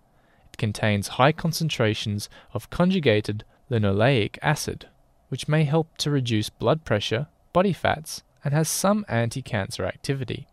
It 0.51 0.57
contains 0.57 1.15
high 1.19 1.31
concentrations 1.31 2.27
of 2.53 2.69
conjugated 2.69 3.45
linoleic 3.71 4.37
acid, 4.41 4.89
which 5.29 5.47
may 5.47 5.63
help 5.63 5.95
to 5.99 6.11
reduce 6.11 6.49
blood 6.49 6.83
pressure, 6.83 7.27
body 7.53 7.71
fats, 7.71 8.23
and 8.43 8.53
has 8.53 8.67
some 8.67 9.05
anti 9.07 9.41
cancer 9.41 9.85
activity. 9.85 10.48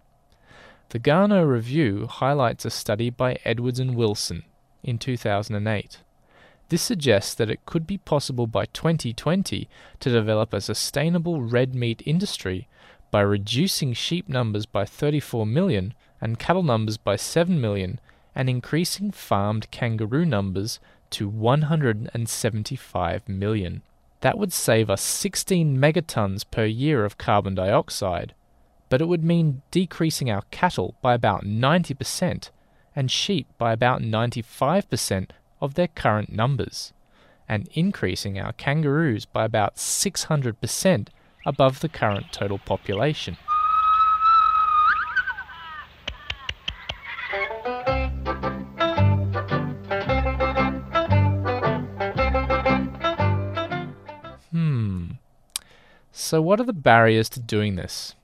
The 0.90 1.00
Garnaut 1.00 1.50
Review 1.50 2.06
highlights 2.06 2.64
a 2.64 2.70
study 2.70 3.10
by 3.10 3.40
Edwards 3.44 3.80
and 3.80 3.96
Wilson 3.96 4.44
in 4.84 4.98
2008. 4.98 5.98
This 6.68 6.80
suggests 6.80 7.34
that 7.34 7.50
it 7.50 7.66
could 7.66 7.88
be 7.88 7.98
possible 7.98 8.46
by 8.46 8.66
2020 8.66 9.68
to 9.98 10.10
develop 10.10 10.52
a 10.52 10.60
sustainable 10.60 11.42
red 11.42 11.74
meat 11.74 12.04
industry 12.06 12.68
by 13.10 13.22
reducing 13.22 13.94
sheep 13.94 14.28
numbers 14.28 14.64
by 14.64 14.84
34 14.84 15.44
million 15.44 15.92
and 16.20 16.38
cattle 16.38 16.62
numbers 16.62 16.98
by 16.98 17.16
7 17.16 17.60
million 17.60 17.98
and 18.36 18.48
increasing 18.48 19.10
farmed 19.10 19.68
kangaroo 19.72 20.24
numbers 20.24 20.78
to 21.10 21.28
175 21.28 23.28
million. 23.28 23.82
That 24.20 24.38
would 24.38 24.52
save 24.52 24.88
us 24.88 25.02
16 25.02 25.76
megatons 25.76 26.44
per 26.48 26.64
year 26.64 27.04
of 27.04 27.18
carbon 27.18 27.56
dioxide, 27.56 28.34
but 28.88 29.00
it 29.00 29.08
would 29.08 29.24
mean 29.24 29.62
decreasing 29.70 30.30
our 30.30 30.42
cattle 30.50 30.94
by 31.02 31.14
about 31.14 31.44
90% 31.44 32.50
and 32.96 33.10
sheep 33.10 33.46
by 33.58 33.72
about 33.72 34.00
95% 34.00 35.30
of 35.60 35.74
their 35.74 35.88
current 35.88 36.32
numbers, 36.32 36.92
and 37.48 37.68
increasing 37.74 38.38
our 38.38 38.52
kangaroos 38.54 39.26
by 39.26 39.44
about 39.44 39.76
600% 39.76 41.08
above 41.44 41.80
the 41.80 41.88
current 41.88 42.32
total 42.32 42.58
population. 42.58 43.36
Hmm. 54.50 55.12
So, 56.10 56.42
what 56.42 56.58
are 56.58 56.64
the 56.64 56.72
barriers 56.72 57.28
to 57.30 57.40
doing 57.40 57.76
this? 57.76 58.15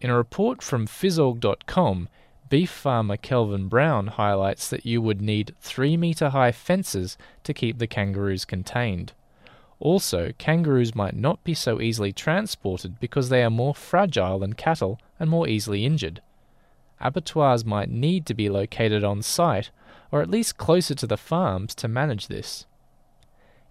In 0.00 0.10
a 0.10 0.16
report 0.16 0.62
from 0.62 0.86
physorg.com, 0.86 2.08
beef 2.48 2.70
farmer 2.70 3.16
Kelvin 3.16 3.68
Brown 3.68 4.06
highlights 4.06 4.70
that 4.70 4.86
you 4.86 5.02
would 5.02 5.20
need 5.20 5.54
3 5.60 5.96
metre 5.96 6.30
high 6.30 6.52
fences 6.52 7.18
to 7.42 7.52
keep 7.52 7.78
the 7.78 7.88
kangaroos 7.88 8.44
contained. 8.44 9.12
Also, 9.80 10.32
kangaroos 10.38 10.94
might 10.94 11.16
not 11.16 11.42
be 11.42 11.54
so 11.54 11.80
easily 11.80 12.12
transported 12.12 13.00
because 13.00 13.28
they 13.28 13.42
are 13.42 13.50
more 13.50 13.74
fragile 13.74 14.38
than 14.38 14.52
cattle 14.52 15.00
and 15.18 15.28
more 15.28 15.48
easily 15.48 15.84
injured. 15.84 16.22
Abattoirs 17.00 17.64
might 17.64 17.90
need 17.90 18.26
to 18.26 18.34
be 18.34 18.48
located 18.48 19.04
on 19.04 19.22
site, 19.22 19.70
or 20.10 20.22
at 20.22 20.30
least 20.30 20.58
closer 20.58 20.94
to 20.94 21.06
the 21.06 21.16
farms, 21.16 21.74
to 21.76 21.86
manage 21.86 22.26
this. 22.28 22.66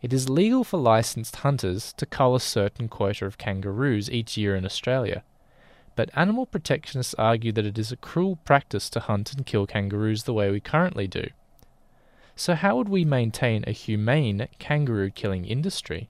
It 0.02 0.13
is 0.13 0.30
legal 0.30 0.63
for 0.63 0.78
licensed 0.78 1.38
hunters 1.38 1.94
to 1.94 2.06
cull 2.06 2.36
a 2.36 2.40
certain 2.40 2.88
quota 2.88 3.26
of 3.26 3.38
kangaroos 3.38 4.10
each 4.10 4.38
year 4.38 4.56
in 4.56 4.66
Australia, 4.66 5.24
but 5.97 6.12
animal 6.15 6.45
protectionists 6.45 7.15
argue 7.17 7.51
that 7.51 7.65
it 7.65 7.77
is 7.77 7.91
a 7.91 7.97
cruel 7.97 8.38
practice 8.45 8.88
to 8.91 8.99
hunt 9.01 9.33
and 9.33 9.47
kill 9.47 9.65
kangaroos 9.65 10.23
the 10.23 10.33
way 10.33 10.51
we 10.51 10.60
currently 10.62 11.07
do. 11.07 11.25
So, 12.36 12.53
how 12.53 12.77
would 12.77 12.88
we 12.88 13.03
maintain 13.03 13.63
a 13.65 13.71
humane 13.71 14.47
kangaroo 14.60 15.10
killing 15.10 15.43
industry? 15.43 16.07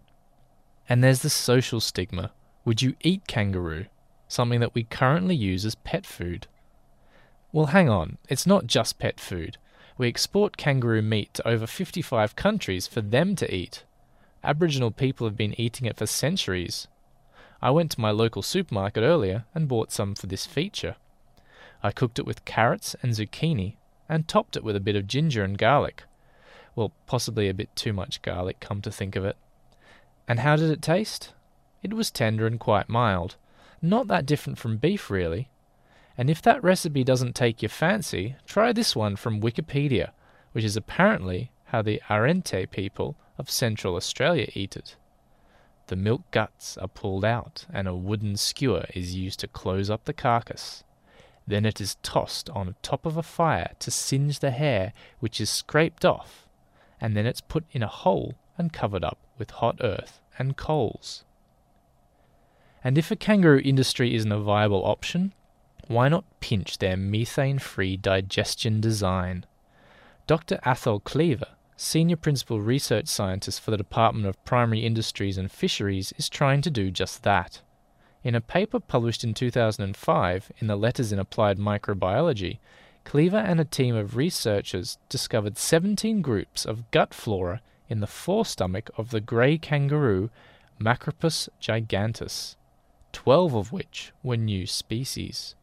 And 0.90 1.02
there's 1.02 1.22
the 1.22 1.30
social 1.30 1.80
stigma 1.80 2.32
would 2.66 2.82
you 2.82 2.96
eat 3.02 3.28
kangaroo? 3.28 3.86
Something 4.28 4.60
that 4.60 4.76
we 4.76 4.84
currently 4.84 5.36
use 5.36 5.64
as 5.66 5.76
pet 5.76 6.06
food. 6.06 6.48
Well, 7.54 7.68
hang 7.68 7.88
on, 7.88 8.18
it's 8.28 8.46
not 8.46 8.68
just 8.68 9.00
pet 9.00 9.22
food. 9.22 9.58
We 9.98 10.10
export 10.10 10.58
kangaroo 10.58 11.02
meat 11.02 11.34
to 11.36 11.48
over 11.48 11.66
55 11.66 12.36
countries 12.36 12.88
for 12.88 13.00
them 13.00 13.38
to 13.38 13.56
eat. 13.56 13.86
Aboriginal 14.44 14.92
people 14.92 15.26
have 15.26 15.38
been 15.38 15.58
eating 15.60 15.88
it 15.88 15.96
for 15.96 16.06
centuries. 16.06 16.90
I 17.62 17.72
went 17.72 17.92
to 17.92 18.02
my 18.02 18.12
local 18.12 18.42
supermarket 18.42 19.04
earlier 19.04 19.46
and 19.56 19.68
bought 19.68 19.92
some 19.92 20.16
for 20.16 20.28
this 20.28 20.46
feature. 20.46 20.96
I 21.82 21.92
cooked 21.92 22.20
it 22.20 22.26
with 22.26 22.46
carrots 22.46 22.96
and 23.02 23.14
zucchini 23.14 23.76
and 24.10 24.28
topped 24.28 24.56
it 24.56 24.64
with 24.64 24.76
a 24.76 24.82
bit 24.82 24.96
of 24.96 25.08
ginger 25.08 25.44
and 25.44 25.58
garlic. 25.58 26.04
Well, 26.76 26.92
possibly 27.08 27.50
a 27.50 27.54
bit 27.54 27.76
too 27.76 27.94
much 27.94 28.22
garlic, 28.22 28.60
come 28.60 28.82
to 28.82 28.92
think 28.92 29.16
of 29.16 29.26
it. 29.26 29.36
And 30.28 30.40
how 30.40 30.56
did 30.56 30.70
it 30.70 30.82
taste? 30.82 31.34
It 31.82 31.94
was 31.94 32.12
tender 32.12 32.46
and 32.46 32.60
quite 32.60 32.90
mild. 32.90 33.36
Not 33.82 34.08
that 34.08 34.26
different 34.26 34.60
from 34.60 34.78
beef, 34.78 35.10
really. 35.10 35.50
And 36.18 36.30
if 36.30 36.42
that 36.42 36.64
recipe 36.64 37.04
doesn't 37.04 37.36
take 37.36 37.62
your 37.62 37.70
fancy, 37.70 38.36
try 38.46 38.74
this 38.74 38.96
one 38.96 39.16
from 39.16 39.42
Wikipedia, 39.42 40.12
which 40.52 40.64
is 40.64 40.76
apparently 40.76 41.52
how 41.66 41.82
the 41.82 42.02
Arrernte 42.10 42.70
people 42.72 43.16
of 43.38 43.52
Central 43.52 43.96
Australia 43.96 44.50
eat 44.54 44.76
it. 44.76 44.96
The 45.88 45.96
milk 45.96 46.30
guts 46.32 46.78
are 46.78 46.88
pulled 46.88 47.24
out, 47.24 47.66
and 47.74 47.88
a 47.88 47.96
wooden 47.96 48.36
skewer 48.36 48.86
is 48.94 49.16
used 49.16 49.40
to 49.40 49.48
close 49.48 49.90
up 49.90 50.04
the 50.04 50.14
carcass. 50.14 50.84
Then 51.48 51.66
it 51.66 51.80
is 51.80 51.96
tossed 52.04 52.50
on 52.50 52.76
top 52.82 53.06
of 53.06 53.16
a 53.16 53.24
fire 53.24 53.72
to 53.80 53.90
singe 53.90 54.40
the 54.40 54.52
hair, 54.52 54.92
which 55.20 55.40
is 55.40 55.50
scraped 55.50 56.04
off, 56.04 56.48
and 57.00 57.16
then 57.16 57.26
it's 57.26 57.40
put 57.40 57.64
in 57.72 57.84
a 57.84 57.88
hole 57.88 58.36
and 58.58 58.74
covered 58.74 59.04
up 59.04 59.18
with 59.38 59.52
hot 59.52 59.78
earth 59.82 60.20
and 60.38 60.58
coals. 60.58 61.24
And 62.84 62.98
if 62.98 63.10
a 63.10 63.16
kangaroo 63.16 63.62
industry 63.64 64.14
isn't 64.14 64.32
a 64.32 64.40
viable 64.40 64.86
option, 64.86 65.34
why 65.88 66.10
not 66.10 66.26
pinch 66.42 66.80
their 66.80 66.98
methane 66.98 67.60
free 67.60 67.96
digestion 67.96 68.82
design? 68.82 69.46
Dr. 70.26 70.60
Athol 70.66 71.00
Cleaver, 71.00 71.56
Senior 71.80 72.16
Principal 72.16 72.60
Research 72.60 73.06
Scientist 73.06 73.62
for 73.62 73.70
the 73.70 73.78
Department 73.78 74.26
of 74.26 74.44
Primary 74.44 74.80
Industries 74.80 75.38
and 75.38 75.52
Fisheries, 75.52 76.12
is 76.18 76.28
trying 76.28 76.60
to 76.64 76.72
do 76.72 76.90
just 76.90 77.22
that. 77.22 77.62
In 78.24 78.34
a 78.34 78.42
paper 78.42 78.80
published 78.80 79.24
in 79.24 79.36
2005 79.36 80.52
in 80.58 80.66
the 80.66 80.76
Letters 80.76 81.12
in 81.12 81.20
Applied 81.20 81.60
Microbiology, 81.60 82.58
Cleaver 83.06 83.38
and 83.38 83.60
a 83.60 83.64
team 83.64 83.96
of 83.96 84.16
researchers 84.16 84.98
discovered 85.08 85.56
17 85.56 86.24
groups 86.24 86.66
of 86.66 86.90
gut 86.90 87.14
flora 87.14 87.62
in 87.88 88.00
the 88.00 88.08
forestomach 88.08 88.90
of 88.98 89.12
the 89.12 89.22
grey 89.22 89.60
kangaroo 89.60 90.32
Macropus 90.80 91.48
giganteus, 91.62 92.56
12 93.14 93.54
of 93.54 93.72
which 93.72 94.12
were 94.24 94.36
new 94.36 94.66
species. 94.66 95.54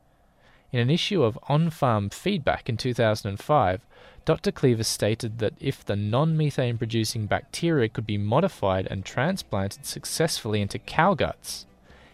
In 0.70 0.78
an 0.78 0.90
issue 0.90 1.24
of 1.24 1.38
On 1.48 1.70
Farm 1.70 2.08
Feedback 2.08 2.68
in 2.68 2.76
2005, 2.76 3.84
Dr. 4.24 4.52
Cleaver 4.52 4.84
stated 4.84 5.38
that 5.40 5.52
if 5.60 5.84
the 5.84 5.96
non 5.96 6.34
methane 6.34 6.78
producing 6.78 7.26
bacteria 7.26 7.90
could 7.90 8.06
be 8.06 8.16
modified 8.16 8.86
and 8.90 9.04
transplanted 9.04 9.84
successfully 9.84 10.62
into 10.62 10.78
cow 10.78 11.12
guts, 11.12 11.66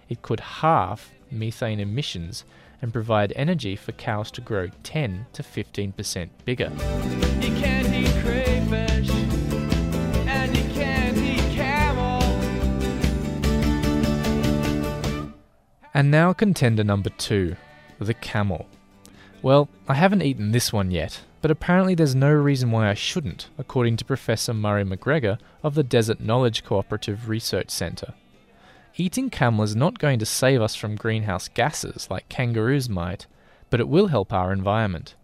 it 0.08 0.20
could 0.20 0.40
halve 0.40 1.12
methane 1.30 1.78
emissions 1.78 2.44
and 2.82 2.92
provide 2.92 3.32
energy 3.36 3.76
for 3.76 3.92
cows 3.92 4.32
to 4.32 4.40
grow 4.40 4.68
10 4.82 5.26
to 5.34 5.42
15% 5.44 6.30
bigger. 6.44 6.72
You 7.40 7.54
can't 7.54 7.94
eat 7.94 8.10
crayfish, 8.24 9.10
and 10.26 10.56
you 10.56 10.64
can't 10.74 11.16
eat 11.16 11.54
camel. 11.54 12.22
And 15.94 16.10
now 16.10 16.32
contender 16.32 16.82
number 16.82 17.10
two, 17.10 17.54
the 18.00 18.14
camel. 18.14 18.66
Well, 19.42 19.68
I 19.86 19.94
haven't 19.94 20.22
eaten 20.22 20.50
this 20.50 20.72
one 20.72 20.90
yet, 20.90 21.20
but 21.40 21.50
apparently 21.50 21.94
there's 21.94 22.14
no 22.14 22.30
reason 22.30 22.70
why 22.70 22.88
I 22.88 22.94
shouldn't, 22.94 23.48
according 23.58 23.96
to 23.98 24.04
Professor 24.04 24.52
Murray 24.52 24.84
McGregor 24.84 25.38
of 25.62 25.74
the 25.74 25.82
Desert 25.82 26.20
Knowledge 26.20 26.64
Cooperative 26.64 27.28
Research 27.28 27.70
Centre. 27.70 28.14
Eating 28.96 29.30
camel 29.30 29.64
is 29.64 29.76
not 29.76 29.98
going 29.98 30.18
to 30.18 30.26
save 30.26 30.60
us 30.60 30.74
from 30.74 30.96
greenhouse 30.96 31.48
gases 31.48 32.08
like 32.10 32.28
kangaroos 32.28 32.88
might, 32.88 33.26
but 33.70 33.80
it 33.80 33.88
will 33.88 34.08
help 34.08 34.32
our 34.32 34.52
environment. 34.52 35.14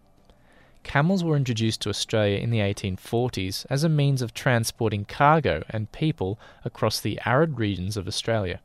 Camels 0.83 1.23
were 1.23 1.35
introduced 1.35 1.81
to 1.81 1.89
Australia 1.89 2.37
in 2.37 2.49
the 2.49 2.59
1840s 2.59 3.65
as 3.69 3.83
a 3.83 3.89
means 3.89 4.21
of 4.21 4.33
transporting 4.33 5.03
cargo 5.03 5.63
and 5.69 5.91
people 5.91 6.39
across 6.63 6.99
the 6.99 7.19
arid 7.25 7.59
regions 7.59 7.97
of 7.97 8.07
Australia. 8.07 8.61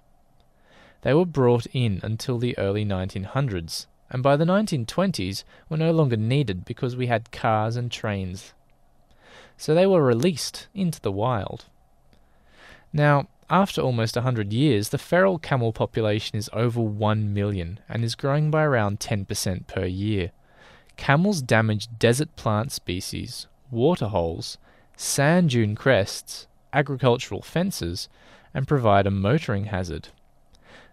They 1.03 1.15
were 1.15 1.27
brought 1.27 1.67
in 1.73 1.99
until 2.05 2.39
the 2.39 2.57
early 2.57 2.85
1900s, 2.85 3.87
and 4.13 4.23
by 4.23 4.37
the 4.37 4.45
1920s 4.45 5.43
were 5.71 5.79
no 5.79 5.91
longer 5.91 6.19
needed 6.19 6.67
because 6.67 6.95
we 6.95 7.07
had 7.07 7.33
cars 7.33 7.77
and 7.77 7.91
trains. 7.91 8.53
So 9.57 9.75
they 9.75 9.87
were 9.87 10.05
released 10.05 10.69
into 10.75 11.01
the 11.01 11.11
wild. 11.11 11.65
Now, 12.93 13.29
after 13.49 13.81
almost 13.81 14.15
100 14.15 14.53
years, 14.53 14.91
the 14.91 14.99
feral 14.99 15.39
camel 15.39 15.73
population 15.73 16.37
is 16.37 16.51
over 16.53 16.81
1 16.81 17.33
million 17.33 17.81
and 17.89 18.05
is 18.05 18.15
growing 18.15 18.51
by 18.51 18.65
around 18.65 19.01
10% 19.01 19.67
per 19.67 19.87
year. 19.87 20.31
Camels 20.99 21.41
damage 21.41 21.89
desert 21.99 22.37
plant 22.37 22.71
species, 22.71 23.47
waterholes, 23.71 24.59
sand 24.95 25.51
dune 25.51 25.75
crests, 25.75 26.47
agricultural 26.75 27.41
fences, 27.41 28.11
and 28.53 28.69
provide 28.69 29.07
a 29.07 29.11
motoring 29.11 29.67
hazard. 29.67 30.09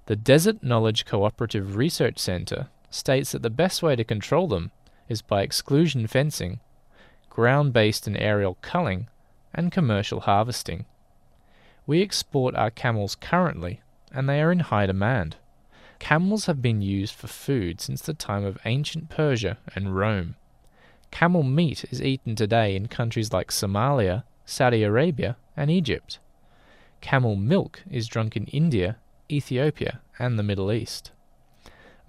The 0.05 0.15
Desert 0.15 0.63
Knowledge 0.63 1.05
Cooperative 1.05 1.75
Research 1.75 2.17
Centre 2.17 2.69
states 2.89 3.32
that 3.32 3.41
the 3.41 3.49
best 3.49 3.84
way 3.84 3.95
to 3.95 4.04
control 4.04 4.47
them 4.47 4.71
is 5.08 5.21
by 5.21 5.41
exclusion 5.41 6.08
fencing, 6.08 6.60
ground 7.30 7.73
based 7.73 8.08
and 8.08 8.17
aerial 8.17 8.58
culling, 8.62 9.08
and 9.54 9.71
commercial 9.71 10.21
harvesting. 10.21 10.86
We 11.88 12.02
export 12.02 12.56
our 12.56 12.69
camels 12.69 13.15
currently, 13.15 13.82
and 14.12 14.30
they 14.30 14.41
are 14.41 14.52
in 14.52 14.60
high 14.60 14.86
demand. 14.86 15.38
Camels 15.99 16.45
have 16.45 16.62
been 16.62 16.82
used 16.82 17.13
for 17.13 17.28
food 17.28 17.82
since 17.82 18.02
the 18.02 18.13
time 18.13 18.45
of 18.45 18.58
ancient 18.65 19.10
Persia 19.10 19.58
and 19.75 19.95
Rome. 19.95 20.36
Camel 21.12 21.43
meat 21.43 21.86
is 21.91 22.02
eaten 22.02 22.36
today 22.36 22.75
in 22.75 22.88
countries 22.88 23.34
like 23.34 23.49
Somalia, 23.49 24.23
Saudi 24.45 24.84
Arabia, 24.84 25.36
and 25.58 25.69
Egypt. 25.69 26.19
Camel 27.02 27.36
milk 27.36 27.84
is 27.89 28.08
drunk 28.08 28.38
in 28.38 28.45
India, 28.45 28.97
Ethiopia, 29.30 30.02
and 30.17 30.38
the 30.38 30.43
Middle 30.43 30.71
East. 30.71 31.12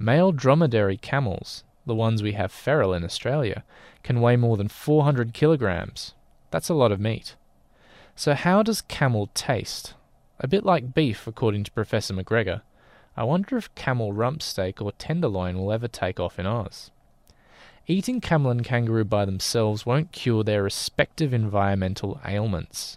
Male 0.02 0.32
dromedary 0.32 0.96
camels, 0.96 1.62
the 1.84 1.94
ones 1.94 2.22
we 2.22 2.32
have 2.32 2.50
feral 2.50 2.94
in 2.94 3.04
Australia, 3.04 3.64
can 4.02 4.22
weigh 4.22 4.36
more 4.36 4.56
than 4.56 4.68
400 4.68 5.34
kilograms. 5.34 6.14
That's 6.50 6.70
a 6.70 6.74
lot 6.74 6.90
of 6.90 6.98
meat. 6.98 7.36
So, 8.16 8.32
how 8.32 8.62
does 8.62 8.80
camel 8.80 9.28
taste? 9.34 9.92
A 10.38 10.48
bit 10.48 10.64
like 10.64 10.94
beef, 10.94 11.26
according 11.26 11.64
to 11.64 11.70
Professor 11.72 12.14
McGregor. 12.14 12.62
I 13.14 13.24
wonder 13.24 13.58
if 13.58 13.74
camel 13.74 14.14
rump 14.14 14.40
steak 14.40 14.80
or 14.80 14.92
tenderloin 14.92 15.58
will 15.58 15.70
ever 15.70 15.86
take 15.86 16.18
off 16.18 16.38
in 16.38 16.46
Oz. 16.46 16.90
Eating 17.86 18.22
camel 18.22 18.50
and 18.50 18.64
kangaroo 18.64 19.04
by 19.04 19.26
themselves 19.26 19.84
won't 19.84 20.12
cure 20.12 20.42
their 20.42 20.62
respective 20.62 21.34
environmental 21.34 22.22
ailments. 22.24 22.96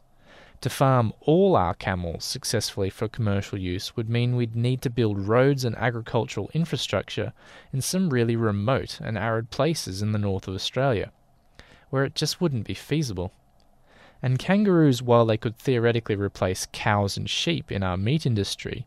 To 0.63 0.69
farm 0.69 1.11
all 1.19 1.57
our 1.57 1.73
camels 1.73 2.23
successfully 2.23 2.89
for 2.89 3.09
commercial 3.09 3.57
use 3.59 3.97
would 3.97 4.09
mean 4.09 4.37
we'd 4.37 4.55
need 4.55 4.81
to 4.83 4.89
build 4.89 5.27
roads 5.27 5.65
and 5.65 5.75
agricultural 5.75 6.49
infrastructure 6.53 7.33
in 7.73 7.81
some 7.81 8.09
really 8.09 8.37
remote 8.37 9.01
and 9.01 9.17
arid 9.17 9.49
places 9.49 10.01
in 10.01 10.13
the 10.13 10.17
north 10.17 10.47
of 10.47 10.55
Australia, 10.55 11.11
where 11.89 12.05
it 12.05 12.15
just 12.15 12.39
wouldn't 12.39 12.65
be 12.65 12.73
feasible. 12.73 13.33
And 14.21 14.39
kangaroos, 14.39 15.01
while 15.01 15.25
they 15.25 15.35
could 15.35 15.57
theoretically 15.57 16.15
replace 16.15 16.69
cows 16.71 17.17
and 17.17 17.29
sheep 17.29 17.69
in 17.69 17.83
our 17.83 17.97
meat 17.97 18.25
industry, 18.25 18.85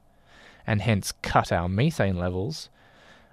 and 0.66 0.80
hence 0.80 1.12
cut 1.20 1.52
our 1.52 1.68
methane 1.68 2.16
levels, 2.16 2.70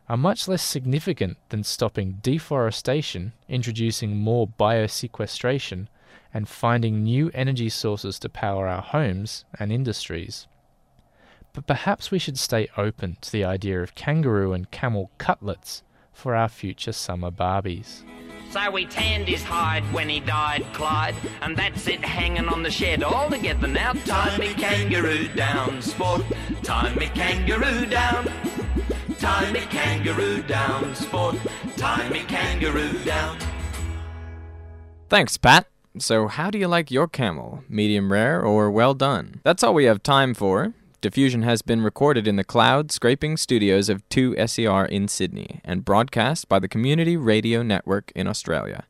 are 0.10 0.18
much 0.18 0.50
less 0.50 0.64
significant 0.64 1.38
than 1.48 1.64
stopping 1.64 2.20
deforestation, 2.22 3.32
introducing 3.48 4.18
more 4.18 4.50
biosequestration, 4.50 5.88
and 6.34 6.48
finding 6.48 7.04
new 7.04 7.30
energy 7.34 7.70
sources 7.70 8.18
to 8.20 8.30
power 8.30 8.68
our 8.68 8.82
homes 8.82 9.46
and 9.60 9.72
industries. 9.72 10.48
But 11.54 11.68
perhaps 11.68 12.10
we 12.10 12.20
should 12.20 12.40
stay 12.40 12.68
open 12.78 13.18
to 13.22 13.32
the 13.32 13.44
idea 13.44 13.82
of 13.82 13.96
kangaroo 13.96 14.54
and 14.54 14.72
camel 14.72 15.12
cutlets 15.20 15.84
for 16.12 16.36
our 16.36 16.50
future 16.50 16.92
summer 16.92 17.30
Barbies. 17.30 18.04
So 18.50 18.70
we 18.70 18.86
tanned 18.86 19.28
his 19.28 19.44
hide 19.44 19.84
when 19.94 20.10
he 20.10 20.20
died, 20.20 20.64
Clyde, 20.74 21.16
and 21.42 21.58
that's 21.58 21.88
it 21.88 22.06
hanging 22.06 22.48
on 22.48 22.62
the 22.62 22.70
shed 22.70 23.02
all 23.02 23.30
together 23.30 23.68
now. 23.68 23.94
Tie 23.94 24.38
me 24.38 24.54
kangaroo 24.54 25.28
down, 25.30 25.82
sport. 25.82 26.22
Tie 26.62 26.94
me 26.94 27.08
kangaroo 27.08 27.88
down. 27.88 28.32
Tie 29.18 29.52
me 29.52 29.62
kangaroo 29.62 30.44
down, 30.44 30.94
sport. 30.94 31.36
Tie 31.78 32.10
me 32.10 32.20
kangaroo 32.22 32.94
down. 33.04 33.38
Thanks, 35.10 35.38
Pat. 35.38 35.68
So, 36.00 36.28
how 36.28 36.50
do 36.50 36.58
you 36.58 36.68
like 36.68 36.90
your 36.90 37.08
camel? 37.08 37.64
Medium 37.70 38.12
rare 38.12 38.42
or 38.42 38.72
well 38.72 38.96
done? 38.96 39.42
That's 39.44 39.62
all 39.62 39.76
we 39.76 39.84
have 39.86 40.02
time 40.02 40.34
for. 40.34 40.74
Diffusion 41.02 41.44
has 41.44 41.62
been 41.62 41.82
recorded 41.82 42.28
in 42.28 42.36
the 42.36 42.44
cloud 42.44 42.92
scraping 42.92 43.38
studios 43.38 43.90
of 43.90 44.10
2SER 44.10 44.90
in 44.90 45.08
Sydney 45.08 45.62
and 45.64 45.86
broadcast 45.86 46.50
by 46.50 46.58
the 46.60 46.68
Community 46.68 47.16
Radio 47.16 47.62
Network 47.62 48.12
in 48.16 48.26
Australia. 48.26 48.86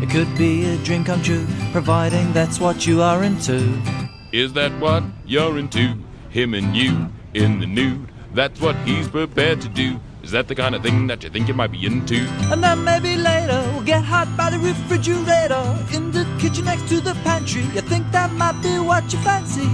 It 0.01 0.09
could 0.09 0.33
be 0.37 0.63
a 0.63 0.77
dream 0.77 1.03
come 1.03 1.21
true, 1.21 1.45
providing 1.73 2.31
that's 2.31 2.61
what 2.61 2.87
you 2.87 3.01
are 3.01 3.25
into. 3.25 4.00
Is 4.31 4.53
that 4.53 4.71
what 4.79 5.03
you're 5.25 5.57
into? 5.57 5.93
Him 6.29 6.53
and 6.53 6.73
you 6.73 7.09
in 7.33 7.59
the 7.59 7.65
nude. 7.65 8.09
That's 8.33 8.61
what 8.61 8.77
he's 8.87 9.09
prepared 9.09 9.59
to 9.59 9.67
do. 9.67 9.99
Is 10.23 10.31
that 10.31 10.47
the 10.47 10.55
kind 10.55 10.73
of 10.73 10.81
thing 10.81 11.07
that 11.07 11.21
you 11.21 11.29
think 11.29 11.49
you 11.49 11.53
might 11.53 11.73
be 11.73 11.85
into? 11.85 12.15
And 12.49 12.63
then 12.63 12.85
maybe 12.85 13.17
later 13.17 13.61
we'll 13.73 13.83
get 13.83 14.05
hot 14.05 14.29
by 14.37 14.49
the 14.49 14.59
refrigerator 14.59 15.77
in 15.93 16.11
the 16.11 16.25
kitchen 16.39 16.63
next 16.63 16.87
to 16.87 17.01
the 17.01 17.13
pantry. 17.25 17.63
You 17.73 17.81
think 17.81 18.09
that 18.13 18.31
might 18.31 18.61
be 18.61 18.79
what 18.79 19.11
you 19.11 19.19
fancy? 19.19 19.67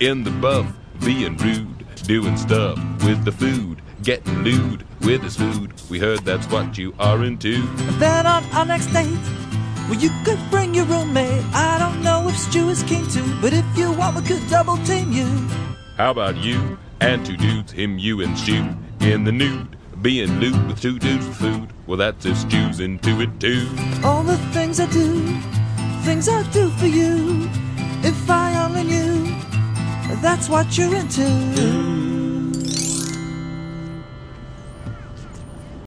In 0.00 0.24
the 0.24 0.30
buff, 0.30 0.72
being 1.04 1.36
rude, 1.36 1.84
doing 2.04 2.38
stuff 2.38 2.78
with 3.04 3.22
the 3.26 3.32
food, 3.32 3.82
getting 4.02 4.42
lewd 4.42 4.86
with 5.02 5.22
his 5.22 5.36
food. 5.36 5.74
We 5.90 5.98
heard 5.98 6.20
that's 6.20 6.46
what 6.46 6.78
you 6.78 6.94
are 6.98 7.22
into. 7.24 7.56
And 7.56 8.00
then 8.00 8.26
on 8.26 8.42
our 8.52 8.64
next 8.64 8.86
date, 8.86 9.18
well, 9.88 9.98
you 9.98 10.10
could 10.24 10.38
bring 10.50 10.74
your 10.74 10.84
roommate. 10.86 11.44
I 11.54 11.78
don't 11.78 12.02
know 12.02 12.28
if 12.28 12.36
Stu 12.36 12.68
is 12.68 12.82
keen 12.82 13.06
to, 13.08 13.22
but 13.40 13.52
if 13.52 13.64
you 13.76 13.92
want, 13.92 14.16
we 14.16 14.22
could 14.22 14.46
double 14.48 14.76
team 14.78 15.12
you. 15.12 15.26
How 15.96 16.10
about 16.10 16.36
you 16.36 16.78
and 17.00 17.24
two 17.24 17.36
dudes, 17.36 17.72
him, 17.72 17.98
you, 17.98 18.20
and 18.22 18.36
Stu, 18.38 18.64
in 19.00 19.24
the 19.24 19.32
nude, 19.32 19.76
being 20.00 20.40
lewd 20.40 20.66
with 20.66 20.80
two 20.80 20.98
dudes 20.98 21.26
for 21.26 21.34
food? 21.34 21.68
Well, 21.86 21.98
that's 21.98 22.24
if 22.24 22.36
Stu's 22.38 22.80
into 22.80 23.20
it 23.20 23.40
too. 23.40 23.68
All 24.04 24.22
the 24.22 24.36
things 24.52 24.80
I 24.80 24.86
do, 24.86 25.38
things 26.02 26.28
I 26.28 26.42
do 26.50 26.70
for 26.70 26.86
you. 26.86 27.48
If 28.04 28.30
I 28.30 28.64
only 28.64 28.84
knew, 28.84 29.26
that's 30.20 30.48
what 30.48 30.76
you're 30.76 30.94
into. 30.94 32.11